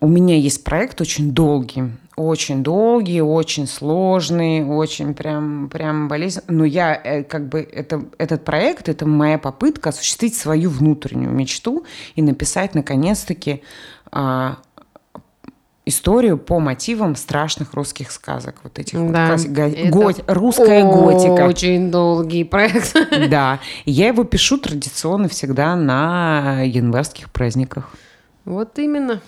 У 0.00 0.08
меня 0.08 0.36
есть 0.36 0.64
проект 0.64 1.00
очень 1.00 1.32
долгий, 1.32 1.90
очень 2.26 2.62
долгий, 2.62 3.20
очень 3.20 3.66
сложный, 3.66 4.64
очень 4.64 5.14
прям, 5.14 5.68
прям 5.68 6.08
болезненный. 6.08 6.56
Но 6.56 6.64
я 6.64 6.94
э, 6.94 7.22
как 7.24 7.48
бы, 7.48 7.60
это, 7.60 8.04
этот 8.18 8.44
проект, 8.44 8.88
это 8.88 9.06
моя 9.06 9.38
попытка 9.38 9.90
осуществить 9.90 10.34
свою 10.34 10.70
внутреннюю 10.70 11.32
мечту 11.32 11.84
и 12.14 12.22
написать, 12.22 12.74
наконец-таки, 12.74 13.62
а, 14.10 14.58
историю 15.84 16.38
по 16.38 16.60
мотивам 16.60 17.16
страшных 17.16 17.74
русских 17.74 18.12
сказок. 18.12 18.56
Вот 18.62 18.78
этих 18.78 18.94
Да, 19.10 19.32
вот 19.32 19.40
классик- 19.46 19.90
го- 19.90 20.02
гот- 20.02 20.24
русская 20.28 20.84
готика. 20.84 21.46
Очень 21.48 21.90
долгий 21.90 22.44
проект. 22.44 22.94
Да. 23.30 23.58
Я 23.84 24.08
его 24.08 24.24
пишу 24.24 24.58
традиционно 24.58 25.28
всегда 25.28 25.74
на 25.74 26.62
январских 26.62 27.30
праздниках. 27.30 27.90
Вот 28.44 28.78
именно. 28.78 29.20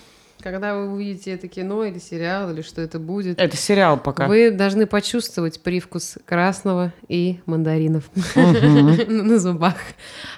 Когда 0.45 0.75
вы 0.75 0.93
увидите 0.93 1.31
это 1.31 1.47
кино 1.47 1.85
или 1.85 1.97
сериал, 1.97 2.51
или 2.51 2.61
что 2.61 2.79
это 2.79 2.99
будет, 2.99 3.41
Это 3.41 3.57
сериал 3.57 3.97
пока. 3.97 4.27
вы 4.27 4.51
должны 4.51 4.85
почувствовать 4.85 5.59
привкус 5.59 6.19
красного 6.23 6.93
и 7.07 7.39
мандаринов 7.47 8.03
на 8.35 9.39
зубах. 9.39 9.73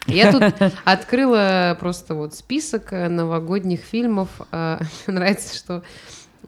Я 0.05 0.31
тут 0.31 0.43
открыла 0.85 1.75
просто 1.77 2.15
вот 2.15 2.33
список 2.35 2.93
э, 2.93 3.09
новогодних 3.09 3.81
фильмов. 3.81 4.29
А, 4.53 4.79
нравится, 5.07 5.53
что 5.53 5.83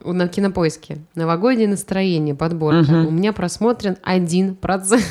на 0.06 0.30
кинопоиске 0.30 1.00
новогоднее 1.16 1.68
настроение, 1.68 2.36
подборка. 2.36 2.92
У 2.92 3.12
меня 3.12 3.34
просмотрен 3.34 3.98
1%. 4.06 5.02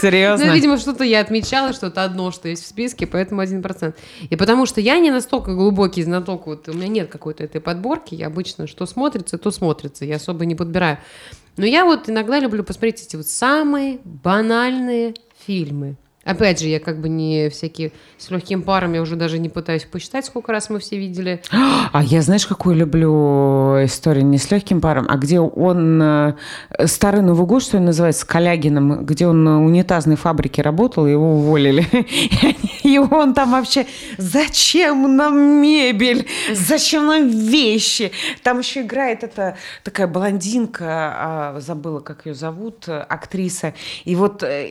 Серьезно? 0.00 0.46
Ну, 0.46 0.52
видимо, 0.52 0.78
что-то 0.78 1.04
я 1.04 1.20
отмечала, 1.20 1.72
что-то 1.72 2.04
одно, 2.04 2.30
что 2.30 2.48
есть 2.48 2.64
в 2.64 2.66
списке, 2.66 3.06
поэтому 3.06 3.42
1%. 3.42 3.94
И 4.28 4.36
потому 4.36 4.66
что 4.66 4.80
я 4.80 4.98
не 4.98 5.10
настолько 5.10 5.54
глубокий 5.54 6.02
знаток, 6.02 6.46
вот 6.46 6.68
у 6.68 6.72
меня 6.72 6.88
нет 6.88 7.10
какой-то 7.10 7.44
этой 7.44 7.60
подборки, 7.60 8.14
я 8.14 8.26
обычно 8.26 8.66
что 8.66 8.86
смотрится, 8.86 9.38
то 9.38 9.50
смотрится, 9.50 10.04
я 10.04 10.16
особо 10.16 10.44
не 10.44 10.54
подбираю. 10.54 10.98
Но 11.56 11.64
я 11.64 11.84
вот 11.84 12.08
иногда 12.08 12.38
люблю 12.38 12.62
посмотреть 12.62 13.02
эти 13.02 13.16
вот 13.16 13.26
самые 13.26 13.98
банальные 14.04 15.14
фильмы. 15.46 15.96
Опять 16.26 16.60
же, 16.60 16.66
я 16.66 16.80
как 16.80 17.00
бы 17.00 17.08
не 17.08 17.48
всякие 17.50 17.92
с 18.18 18.30
легким 18.30 18.62
паром, 18.62 18.94
я 18.94 19.00
уже 19.00 19.14
даже 19.14 19.38
не 19.38 19.48
пытаюсь 19.48 19.84
посчитать, 19.84 20.26
сколько 20.26 20.50
раз 20.50 20.68
мы 20.70 20.80
все 20.80 20.98
видели. 20.98 21.40
А 21.92 22.02
я 22.02 22.20
знаешь, 22.20 22.46
какую 22.46 22.74
люблю 22.74 23.84
историю 23.84 24.26
не 24.26 24.38
с 24.38 24.50
легким 24.50 24.80
паром, 24.80 25.06
а 25.08 25.16
где 25.16 25.38
он 25.40 26.02
э, 26.02 26.34
старый 26.86 27.22
Новый 27.22 27.46
год, 27.46 27.62
что 27.62 27.78
ли, 27.78 27.84
называется, 27.84 28.22
с 28.22 28.24
Калягином, 28.24 29.06
где 29.06 29.26
он 29.26 29.44
на 29.44 29.64
унитазной 29.64 30.16
фабрике 30.16 30.62
работал, 30.62 31.06
его 31.06 31.36
уволили. 31.36 31.86
И 32.82 32.98
он 32.98 33.34
там 33.34 33.52
вообще, 33.52 33.86
зачем 34.18 35.16
нам 35.16 35.62
мебель? 35.62 36.26
Зачем 36.52 37.06
нам 37.06 37.28
вещи? 37.28 38.10
Там 38.42 38.58
еще 38.58 38.82
играет 38.82 39.22
эта 39.22 39.56
такая 39.84 40.08
блондинка, 40.08 40.86
а, 40.86 41.60
забыла, 41.60 42.00
как 42.00 42.26
ее 42.26 42.34
зовут, 42.34 42.88
актриса. 42.88 43.74
И 44.04 44.16
вот 44.16 44.42
э, 44.42 44.70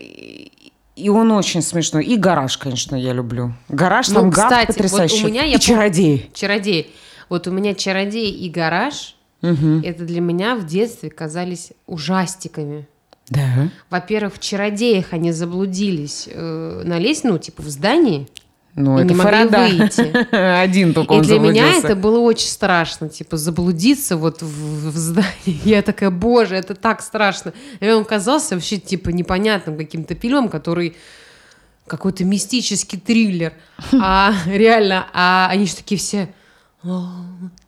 и 0.95 1.09
он 1.09 1.31
очень 1.31 1.61
смешной. 1.61 2.05
И 2.05 2.15
гараж, 2.17 2.57
конечно, 2.57 2.95
я 2.95 3.13
люблю. 3.13 3.53
Гараж, 3.69 4.07
Ну, 4.09 4.15
там 4.15 4.29
гад 4.29 4.43
кстати, 4.45 4.67
вот 4.67 4.73
у 4.75 4.77
потрясающий. 4.77 5.25
меня, 5.25 5.43
я 5.43 5.53
и 5.53 5.57
пом- 5.57 5.59
чародей. 5.59 6.29
Чародей. 6.33 6.95
Вот 7.29 7.47
у 7.47 7.51
меня 7.51 7.73
чародей 7.73 8.31
и 8.31 8.49
гараж, 8.49 9.15
Мгм. 9.41 9.81
это 9.83 10.05
для 10.05 10.21
меня 10.21 10.55
в 10.55 10.65
детстве 10.65 11.09
казались 11.09 11.71
ужастиками. 11.87 12.87
Да. 13.29 13.69
Во-первых, 13.89 14.35
в 14.35 14.39
чародеях 14.39 15.07
они 15.11 15.31
заблудились 15.31 16.29
э, 16.31 16.81
на 16.85 16.99
лестнице, 16.99 17.27
ну, 17.33 17.37
типа 17.39 17.63
в 17.63 17.69
здании, 17.69 18.27
Ну, 18.75 18.99
И 18.99 19.03
это 19.03 19.13
не 19.13 19.15
могли 19.15 19.31
Фарада. 19.31 19.59
выйти. 19.61 20.35
Один 20.35 20.93
только 20.93 21.13
и 21.13 21.17
он 21.17 21.23
для 21.23 21.39
меня 21.39 21.77
это 21.77 21.95
было 21.95 22.19
очень 22.19 22.49
страшно, 22.49 23.07
типа 23.07 23.37
заблудиться 23.37 24.17
вот 24.17 24.41
в, 24.41 24.91
в 24.91 24.97
здании. 24.97 25.29
Я 25.63 25.81
такая, 25.81 26.09
боже, 26.09 26.55
это 26.55 26.75
так 26.75 27.01
страшно. 27.01 27.53
И 27.79 27.89
он 27.89 28.03
казался 28.03 28.55
вообще 28.55 28.77
типа 28.77 29.09
непонятным 29.09 29.77
каким-то 29.77 30.13
фильмом, 30.15 30.49
который 30.49 30.97
какой-то 31.87 32.25
мистический 32.25 32.99
триллер. 32.99 33.53
А 33.93 34.33
реально, 34.45 35.07
а 35.13 35.47
они 35.49 35.67
же 35.67 35.75
такие 35.75 35.97
все... 35.97 36.33
«О, 36.83 37.07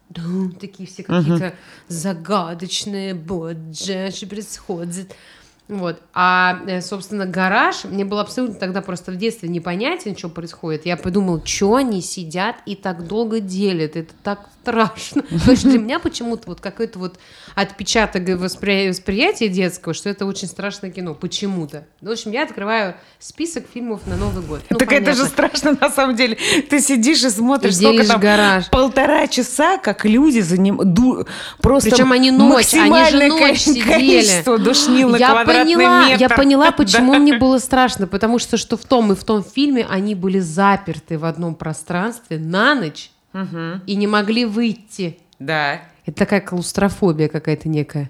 да», 0.10 0.22
такие 0.60 0.88
все 0.88 1.04
какие-то 1.04 1.54
загадочные, 1.88 3.14
боже, 3.14 4.12
что 4.12 4.28
происходит. 4.28 5.16
Вот. 5.68 6.02
А, 6.14 6.62
э, 6.66 6.82
собственно, 6.82 7.26
гараж, 7.26 7.84
мне 7.84 8.06
было 8.06 8.22
абсолютно 8.22 8.56
тогда 8.56 8.82
просто 8.82 9.12
в 9.12 9.18
детстве 9.18 9.50
непонятен, 9.50 10.16
что 10.16 10.30
происходит. 10.30 10.86
Я 10.86 10.96
подумала, 10.96 11.42
что 11.44 11.76
они 11.76 12.02
сидят 12.02 12.56
и 12.66 12.76
так 12.76 13.06
долго 13.06 13.42
делят. 13.42 13.98
Это 13.98 14.14
так 14.24 14.48
страшно. 14.68 15.22
То 15.46 15.52
есть 15.52 15.64
для 15.64 15.80
меня 15.80 16.00
почему-то 16.00 16.44
вот 16.48 16.60
какой-то 16.60 17.00
вот 17.00 17.18
отпечаток 17.56 18.24
воспри- 18.30 18.90
восприятия 18.90 19.48
детского, 19.48 19.94
что 19.94 20.10
это 20.10 20.26
очень 20.26 20.48
страшное 20.48 20.92
кино. 20.92 21.14
Почему-то. 21.14 21.86
Ну, 22.02 22.10
В 22.10 22.14
общем, 22.14 22.32
я 22.32 22.44
открываю 22.44 22.96
список 23.20 23.66
фильмов 23.74 24.02
на 24.08 24.18
Новый 24.18 24.44
год. 24.44 24.62
Ну, 24.70 24.78
так 24.78 24.92
это 24.92 25.14
же 25.14 25.24
понятно. 25.26 25.50
страшно 25.50 25.78
на 25.80 25.90
самом 25.90 26.16
деле. 26.16 26.38
Ты 26.70 26.80
сидишь 26.82 27.24
и 27.24 27.30
смотришь, 27.30 27.74
И 27.74 27.78
сколько 27.78 28.06
там 28.08 28.20
гараж. 28.20 28.70
полтора 28.70 29.28
часа, 29.28 29.78
как 29.78 30.04
люди 30.06 30.40
за 30.42 30.58
ним 30.58 30.78
ду... 30.84 31.26
просто 31.62 31.90
Причем 31.90 32.12
они 32.12 32.32
ночь, 32.32 32.74
они 32.74 33.10
же 33.10 33.28
ночь 33.30 33.60
сидели. 33.60 34.58
душнил 34.64 35.10
на 35.10 35.18
я 35.18 35.46
поняла, 35.46 36.10
метр. 36.10 36.22
я 36.22 36.30
поняла, 36.30 36.72
почему 36.78 37.14
Да. 37.14 37.20
мне 37.20 37.38
было 37.38 37.58
страшно, 37.60 38.08
потому 38.08 38.38
что 38.40 38.58
что 38.58 38.76
в 38.78 38.84
том 38.86 39.14
и 39.14 39.16
в 39.16 39.24
том 39.24 39.44
фильме 39.44 39.86
они 39.90 40.14
были 40.16 40.40
заперты 40.40 41.18
в 41.18 41.26
одном 41.26 41.56
пространстве 41.56 42.38
на 42.38 42.76
ночь 42.76 43.12
и 43.34 43.96
не 43.96 44.08
могли 44.08 44.46
выйти. 44.46 45.18
Да. 45.40 45.82
Это 46.06 46.18
такая 46.20 46.42
клаустрофобия 46.42 47.28
какая-то 47.28 47.70
некая. 47.70 48.10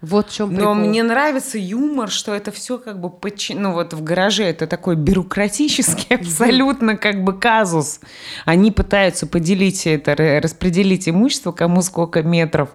Вот 0.00 0.30
в 0.30 0.32
чем 0.34 0.48
Но 0.52 0.56
прикол. 0.56 0.74
мне 0.76 1.02
нравится 1.02 1.58
юмор, 1.58 2.08
что 2.08 2.34
это 2.34 2.50
все 2.52 2.78
как 2.78 2.98
бы 3.00 3.08
подчи- 3.08 3.58
ну 3.58 3.72
вот 3.72 3.92
в 3.92 4.02
гараже 4.02 4.44
это 4.44 4.66
такой 4.66 4.96
бюрократический 4.96 6.14
абсолютно 6.16 6.96
как 6.96 7.22
бы 7.22 7.38
казус. 7.38 8.00
Они 8.46 8.70
пытаются 8.70 9.26
поделить 9.26 9.86
это, 9.86 10.12
ра- 10.12 10.40
распределить 10.40 11.06
имущество, 11.08 11.52
кому 11.52 11.82
сколько 11.82 12.22
метров. 12.22 12.70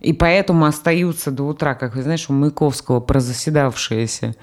И 0.00 0.12
поэтому 0.12 0.66
остаются 0.66 1.30
до 1.30 1.44
утра, 1.44 1.74
как 1.74 1.94
вы 1.94 2.02
знаешь, 2.02 2.28
у 2.28 2.32
Маяковского 2.32 2.98
прозаседавшиеся. 3.00 4.34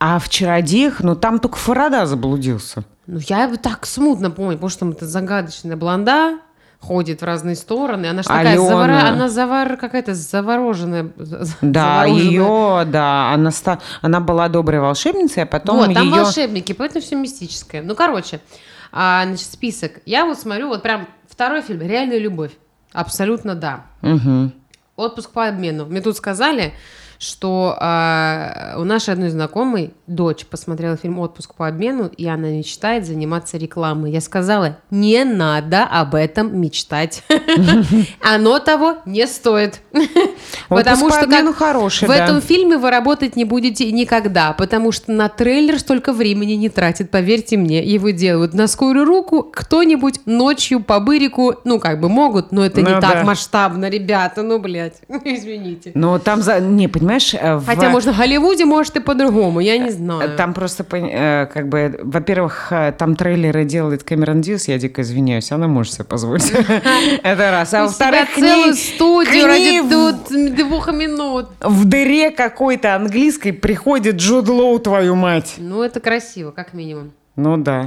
А 0.00 0.18
в 0.18 0.28
«Чародеях», 0.28 1.00
ну 1.02 1.16
там 1.16 1.38
только 1.40 1.56
Фарада 1.56 2.06
заблудился. 2.06 2.84
Ну, 3.08 3.18
я 3.26 3.48
бы 3.48 3.56
так 3.56 3.86
смутно 3.86 4.30
помню, 4.30 4.52
потому 4.56 4.68
что 4.68 4.80
там 4.80 4.90
эта 4.90 5.06
загадочная 5.06 5.76
блонда 5.76 6.40
ходит 6.78 7.22
в 7.22 7.24
разные 7.24 7.56
стороны. 7.56 8.04
Она 8.04 8.22
же 8.22 8.28
такая 8.28 8.52
Алена. 8.52 9.08
она 9.08 9.28
завар... 9.30 9.78
какая-то 9.78 10.14
завороженная. 10.14 11.10
за- 11.16 11.56
Да, 11.62 12.02
завороженная. 12.04 12.22
ее, 12.22 12.84
да, 12.84 13.32
она, 13.32 13.50
ста- 13.50 13.80
она 14.02 14.20
была 14.20 14.48
доброй 14.50 14.80
волшебницей, 14.80 15.44
а 15.44 15.46
потом 15.46 15.78
вот, 15.78 15.94
там 15.94 16.04
ее... 16.04 16.10
волшебники, 16.22 16.72
поэтому 16.72 17.00
все 17.00 17.16
мистическое. 17.16 17.82
Ну, 17.82 17.94
короче, 17.94 18.40
а, 18.92 19.24
значит, 19.24 19.46
список. 19.46 19.92
Я 20.04 20.26
вот 20.26 20.38
смотрю, 20.38 20.68
вот 20.68 20.82
прям 20.82 21.08
второй 21.26 21.62
фильм 21.62 21.80
«Реальная 21.80 22.18
любовь». 22.18 22.52
Абсолютно 22.92 23.54
да. 23.54 23.86
Мгм. 24.02 24.52
Отпуск 24.96 25.30
по 25.30 25.48
обмену. 25.48 25.86
Мне 25.86 26.02
тут 26.02 26.16
сказали, 26.16 26.74
что 27.18 27.76
а, 27.78 28.74
у 28.78 28.84
нашей 28.84 29.14
одной 29.14 29.30
знакомой 29.30 29.92
дочь 30.06 30.46
посмотрела 30.46 30.96
фильм 30.96 31.18
«Отпуск 31.18 31.54
по 31.54 31.66
обмену», 31.66 32.10
и 32.16 32.26
она 32.26 32.48
мечтает 32.48 33.06
заниматься 33.06 33.58
рекламой. 33.58 34.12
Я 34.12 34.20
сказала, 34.20 34.78
не 34.90 35.24
надо 35.24 35.84
об 35.84 36.14
этом 36.14 36.58
мечтать. 36.60 37.24
Оно 38.22 38.58
того 38.60 38.98
не 39.04 39.26
стоит. 39.26 39.80
Потому 40.68 41.08
по 41.08 41.14
что 41.14 41.26
в 42.06 42.10
этом 42.10 42.40
фильме 42.40 42.78
вы 42.78 42.90
работать 42.90 43.36
не 43.36 43.44
будете 43.44 43.90
никогда, 43.90 44.52
потому 44.52 44.92
что 44.92 45.12
на 45.12 45.28
трейлер 45.28 45.78
столько 45.78 46.12
времени 46.12 46.52
не 46.52 46.68
тратит, 46.68 47.10
поверьте 47.10 47.56
мне. 47.56 47.82
Его 47.82 48.10
делают 48.10 48.54
на 48.54 48.66
скорую 48.66 49.04
руку 49.04 49.42
кто-нибудь 49.42 50.20
ночью 50.26 50.80
по 50.80 51.00
бырику, 51.00 51.54
ну, 51.64 51.78
как 51.78 52.00
бы 52.00 52.08
могут, 52.08 52.52
но 52.52 52.64
это 52.64 52.82
не 52.82 52.94
Ну 52.94 53.00
так 53.00 53.24
масштабно, 53.24 53.88
ребята, 53.88 54.42
ну, 54.42 54.58
блядь, 54.58 55.00
извините. 55.24 55.92
Но 55.94 56.18
там, 56.18 56.42
за... 56.42 56.60
не, 56.60 56.88
понимаешь, 57.08 57.34
э, 57.34 57.56
в- 57.56 57.66
Хотя, 57.66 57.88
может, 57.90 58.14
в 58.14 58.18
Голливуде, 58.18 58.64
может, 58.64 58.96
и 58.96 59.00
по-другому, 59.00 59.60
я 59.60 59.78
не 59.78 59.90
знаю. 59.90 60.36
Там 60.36 60.52
просто, 60.54 60.84
э, 60.92 61.46
как 61.46 61.68
бы, 61.68 61.98
во-первых, 62.02 62.68
э, 62.70 62.92
там 62.96 63.16
трейлеры 63.16 63.64
делает 63.64 64.02
Кэмерон 64.04 64.40
Диас, 64.40 64.68
я 64.68 64.78
дико 64.78 65.02
извиняюсь, 65.02 65.50
она 65.52 65.66
может 65.68 65.94
себе 65.94 66.04
позволить. 66.04 66.50
Это 67.22 67.50
раз. 67.50 67.72
А 67.74 67.84
во-вторых, 67.84 68.28
целую 68.34 68.74
студию 68.74 69.46
ради 69.46 70.52
двух 70.54 70.88
минут. 70.92 71.46
в 71.60 71.84
дыре 71.84 72.30
какой-то 72.30 72.94
английской 72.94 73.52
приходит 73.52 74.16
Джуд 74.16 74.48
Лоу, 74.48 74.78
твою 74.78 75.14
мать. 75.14 75.54
Ну, 75.58 75.82
это 75.82 76.00
красиво, 76.00 76.50
как 76.50 76.74
минимум. 76.74 77.12
Ну 77.36 77.56
да. 77.56 77.86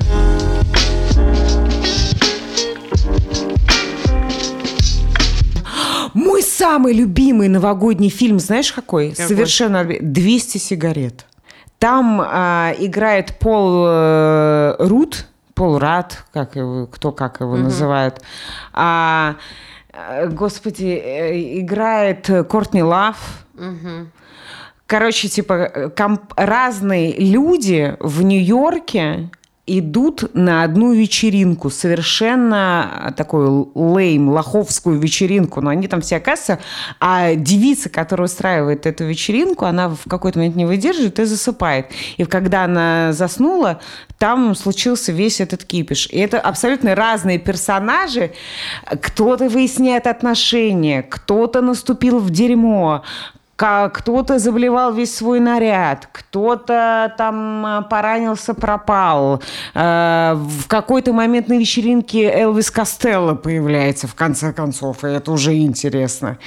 Самый 6.62 6.94
любимый 6.94 7.48
новогодний 7.48 8.10
фильм, 8.10 8.40
знаешь 8.40 8.72
какой? 8.72 9.12
Какой? 9.12 9.28
Совершенно 9.28 9.84
200 9.84 10.58
сигарет. 10.60 11.26
Там 11.80 12.22
а, 12.24 12.74
играет 12.78 13.40
Пол 13.40 13.86
э, 13.88 14.76
Рут, 14.78 15.26
Пол 15.56 15.80
Рад, 15.80 16.24
как 16.32 16.56
его, 16.56 16.86
кто 16.86 17.12
как 17.12 17.42
его 17.42 17.58
называет. 17.58 18.22
А, 18.74 19.36
э, 19.92 20.28
господи, 20.28 21.02
э, 21.04 21.60
играет 21.60 22.30
Кортни 22.48 22.84
Лав. 22.84 23.18
Короче, 24.86 25.30
типа, 25.30 25.54
э, 25.54 25.90
комп- 25.90 26.34
разные 26.36 27.16
люди 27.18 27.96
в 28.00 28.22
Нью-Йорке 28.22 29.32
идут 29.68 30.34
на 30.34 30.64
одну 30.64 30.92
вечеринку, 30.92 31.70
совершенно 31.70 33.14
такую 33.16 33.72
лейм, 33.76 34.30
лоховскую 34.30 35.00
вечеринку, 35.00 35.62
но 35.62 35.70
они 35.70 35.88
там 35.88 36.02
все 36.02 36.18
оказываются, 36.18 36.60
а 37.00 37.36
девица, 37.36 37.90
которая 37.90 38.26
устраивает 38.26 38.86
эту 38.86 39.06
вечеринку, 39.06 39.66
она 39.66 39.90
в 39.90 40.10
какой-то 40.10 40.40
момент 40.40 40.56
не 40.56 40.66
выдерживает 40.66 41.20
и 41.20 41.26
засыпает. 41.26 41.88
И 42.18 42.26
когда 42.26 42.64
она 42.64 43.14
заснула, 43.14 43.80
там 44.18 44.56
случился 44.56 45.12
весь 45.12 45.40
этот 45.40 45.64
кипиш. 45.64 46.08
И 46.12 46.18
это 46.18 46.40
абсолютно 46.40 46.96
разные 46.96 47.38
персонажи. 47.38 48.34
Кто-то 48.90 49.48
выясняет 49.48 50.08
отношения, 50.08 51.04
кто-то 51.04 51.62
наступил 51.62 52.20
в 52.20 52.32
дерьмо, 52.32 53.04
кто-то 53.62 54.40
заблевал 54.40 54.94
весь 54.94 55.16
свой 55.16 55.40
наряд, 55.40 56.10
кто-то 56.12 57.14
там 57.18 57.66
а, 57.66 57.82
поранился, 57.84 58.54
пропал. 58.54 59.42
Э, 59.76 60.34
В 60.36 60.68
какой-то 60.68 61.14
момент 61.14 61.48
на 61.48 61.58
вечеринке 61.60 62.24
Элвис 62.24 62.72
Костелло 62.72 63.36
появляется, 63.36 64.08
в 64.08 64.16
конце 64.16 64.52
концов, 64.52 65.04
и 65.04 65.08
это 65.08 65.32
уже 65.32 65.56
интересно. 65.58 66.40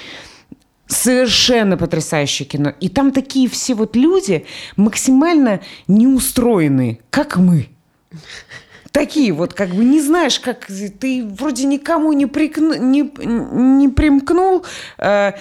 Совершенно 0.86 1.76
потрясающее 1.76 2.46
кино. 2.46 2.72
И 2.80 2.88
там 2.88 3.10
такие 3.12 3.48
все 3.48 3.74
вот 3.74 3.96
люди 3.96 4.44
максимально 4.76 5.60
неустроенные, 5.88 6.98
как 7.10 7.36
мы. 7.36 7.68
Такие 8.92 9.32
вот, 9.32 9.54
как 9.54 9.70
бы 9.70 9.84
не 9.84 10.00
знаешь, 10.00 10.38
как 10.38 10.66
ты 10.66 11.26
вроде 11.26 11.64
никому 11.64 12.12
не, 12.12 12.26
прикну- 12.26 12.78
не, 12.78 13.02
не 13.02 13.88
примкнул, 13.88 14.64
э, 14.98 15.32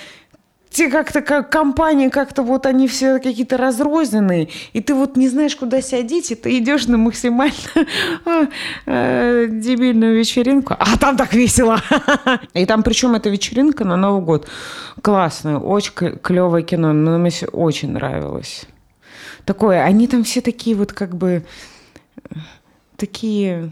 те 0.74 0.90
как-то 0.90 1.22
как 1.22 1.52
компания, 1.52 2.10
как-то 2.10 2.42
вот 2.42 2.66
они 2.66 2.88
все 2.88 3.20
какие-то 3.20 3.58
разрозненные, 3.58 4.50
и 4.74 4.82
ты 4.82 4.96
вот 4.96 5.16
не 5.16 5.30
знаешь, 5.30 5.56
куда 5.56 5.82
сядить, 5.82 6.32
и 6.32 6.36
ты 6.36 6.58
идешь 6.58 6.88
на 6.88 6.98
максимально 6.98 7.54
э, 8.88 9.48
дебильную 9.50 10.18
вечеринку, 10.18 10.76
а 10.78 10.98
там 10.98 11.16
так 11.16 11.34
весело. 11.34 11.80
И 12.54 12.66
там 12.66 12.82
причем 12.82 13.14
эта 13.14 13.30
вечеринка 13.30 13.86
на 13.86 13.96
Новый 13.98 14.24
год 14.24 14.48
классная, 15.02 15.58
очень 15.58 15.94
клевое 15.94 16.64
кино, 16.64 16.92
но 16.92 17.20
мне 17.20 17.32
очень 17.52 17.92
нравилось. 17.92 18.66
Такое, 19.46 19.84
они 19.84 20.08
там 20.08 20.24
все 20.24 20.42
такие 20.42 20.76
вот 20.76 20.92
как 20.92 21.16
бы 21.16 21.44
э, 22.18 22.36
такие, 22.98 23.72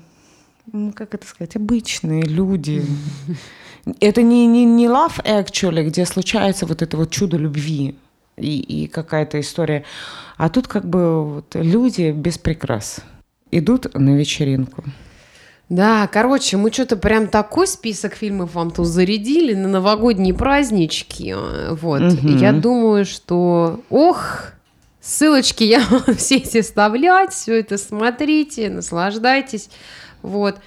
как 0.93 1.15
это 1.15 1.25
сказать, 1.25 1.55
обычные 1.55 2.21
люди. 2.23 2.85
Это 3.99 4.21
не, 4.21 4.45
не, 4.47 4.65
не 4.65 4.85
love 4.85 5.23
actually, 5.23 5.83
где 5.87 6.05
случается 6.05 6.65
вот 6.65 6.81
это 6.81 6.97
вот 6.97 7.09
чудо 7.11 7.37
любви 7.37 7.95
и, 8.37 8.59
и 8.59 8.87
какая-то 8.87 9.39
история. 9.39 9.83
А 10.37 10.49
тут 10.49 10.67
как 10.67 10.85
бы 10.87 11.35
вот 11.35 11.55
люди 11.55 12.11
без 12.11 12.37
прикрас 12.37 13.01
идут 13.51 13.93
на 13.93 14.15
вечеринку. 14.15 14.83
Да, 15.69 16.07
короче, 16.07 16.57
мы 16.57 16.69
что-то 16.71 16.97
прям 16.97 17.27
такой 17.27 17.65
список 17.65 18.13
фильмов 18.13 18.55
вам 18.55 18.71
тут 18.71 18.87
зарядили 18.87 19.53
на 19.53 19.69
новогодние 19.69 20.33
празднички. 20.33 21.33
э, 21.33 21.73
Вот. 21.75 22.01
Мгм. 22.01 22.37
Я 22.37 22.51
думаю, 22.51 23.05
что... 23.05 23.79
Ох, 23.89 24.47
ссылочки 24.99 25.63
я 25.63 25.79
вам 25.89 26.15
все 26.17 26.37
эти 26.37 26.57
оставлять, 26.57 27.31
все 27.31 27.59
это 27.59 27.77
смотрите, 27.77 28.69
наслаждайтесь. 28.69 29.69
Вот. 30.21 30.57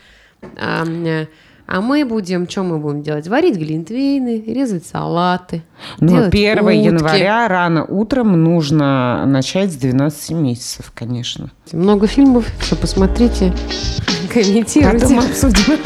А, 1.66 1.80
мы 1.80 2.04
будем, 2.04 2.48
что 2.48 2.62
мы 2.62 2.78
будем 2.78 3.02
делать? 3.02 3.26
Варить 3.26 3.56
глинтвейны, 3.56 4.44
резать 4.46 4.84
салаты. 4.86 5.62
Делать 5.98 6.28
1 6.34 6.58
утки. 6.64 6.76
января 6.76 7.48
рано 7.48 7.84
утром 7.84 8.42
нужно 8.42 9.24
начать 9.26 9.72
с 9.72 9.76
12 9.76 10.30
месяцев, 10.32 10.92
конечно. 10.94 11.50
Много 11.72 12.06
фильмов, 12.06 12.46
все 12.60 12.76
посмотрите, 12.76 13.52
комментируйте. 14.32 15.06
Потом 15.06 15.18
обсудим. 15.20 15.78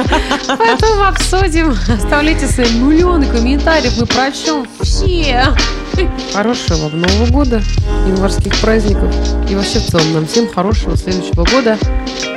Потом 0.48 1.00
обсудим. 1.06 1.70
Оставляйте 1.94 2.46
свои 2.46 2.70
миллионы 2.80 3.26
комментариев. 3.26 3.96
Мы 4.00 4.06
прочтем 4.06 4.66
все. 4.80 5.44
Хорошего 6.32 6.88
вам 6.88 7.00
Нового 7.00 7.30
года, 7.30 7.62
январских 8.06 8.56
праздников. 8.60 9.14
И 9.48 9.54
вообще 9.54 9.78
в 9.78 9.86
целом 9.86 10.12
нам 10.12 10.26
всем 10.26 10.48
хорошего 10.48 10.96
следующего 10.96 11.44
года. 11.44 11.78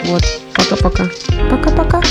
Вот. 0.06 0.22
Пока-пока. 0.54 1.06
Пока-пока. 1.50 2.02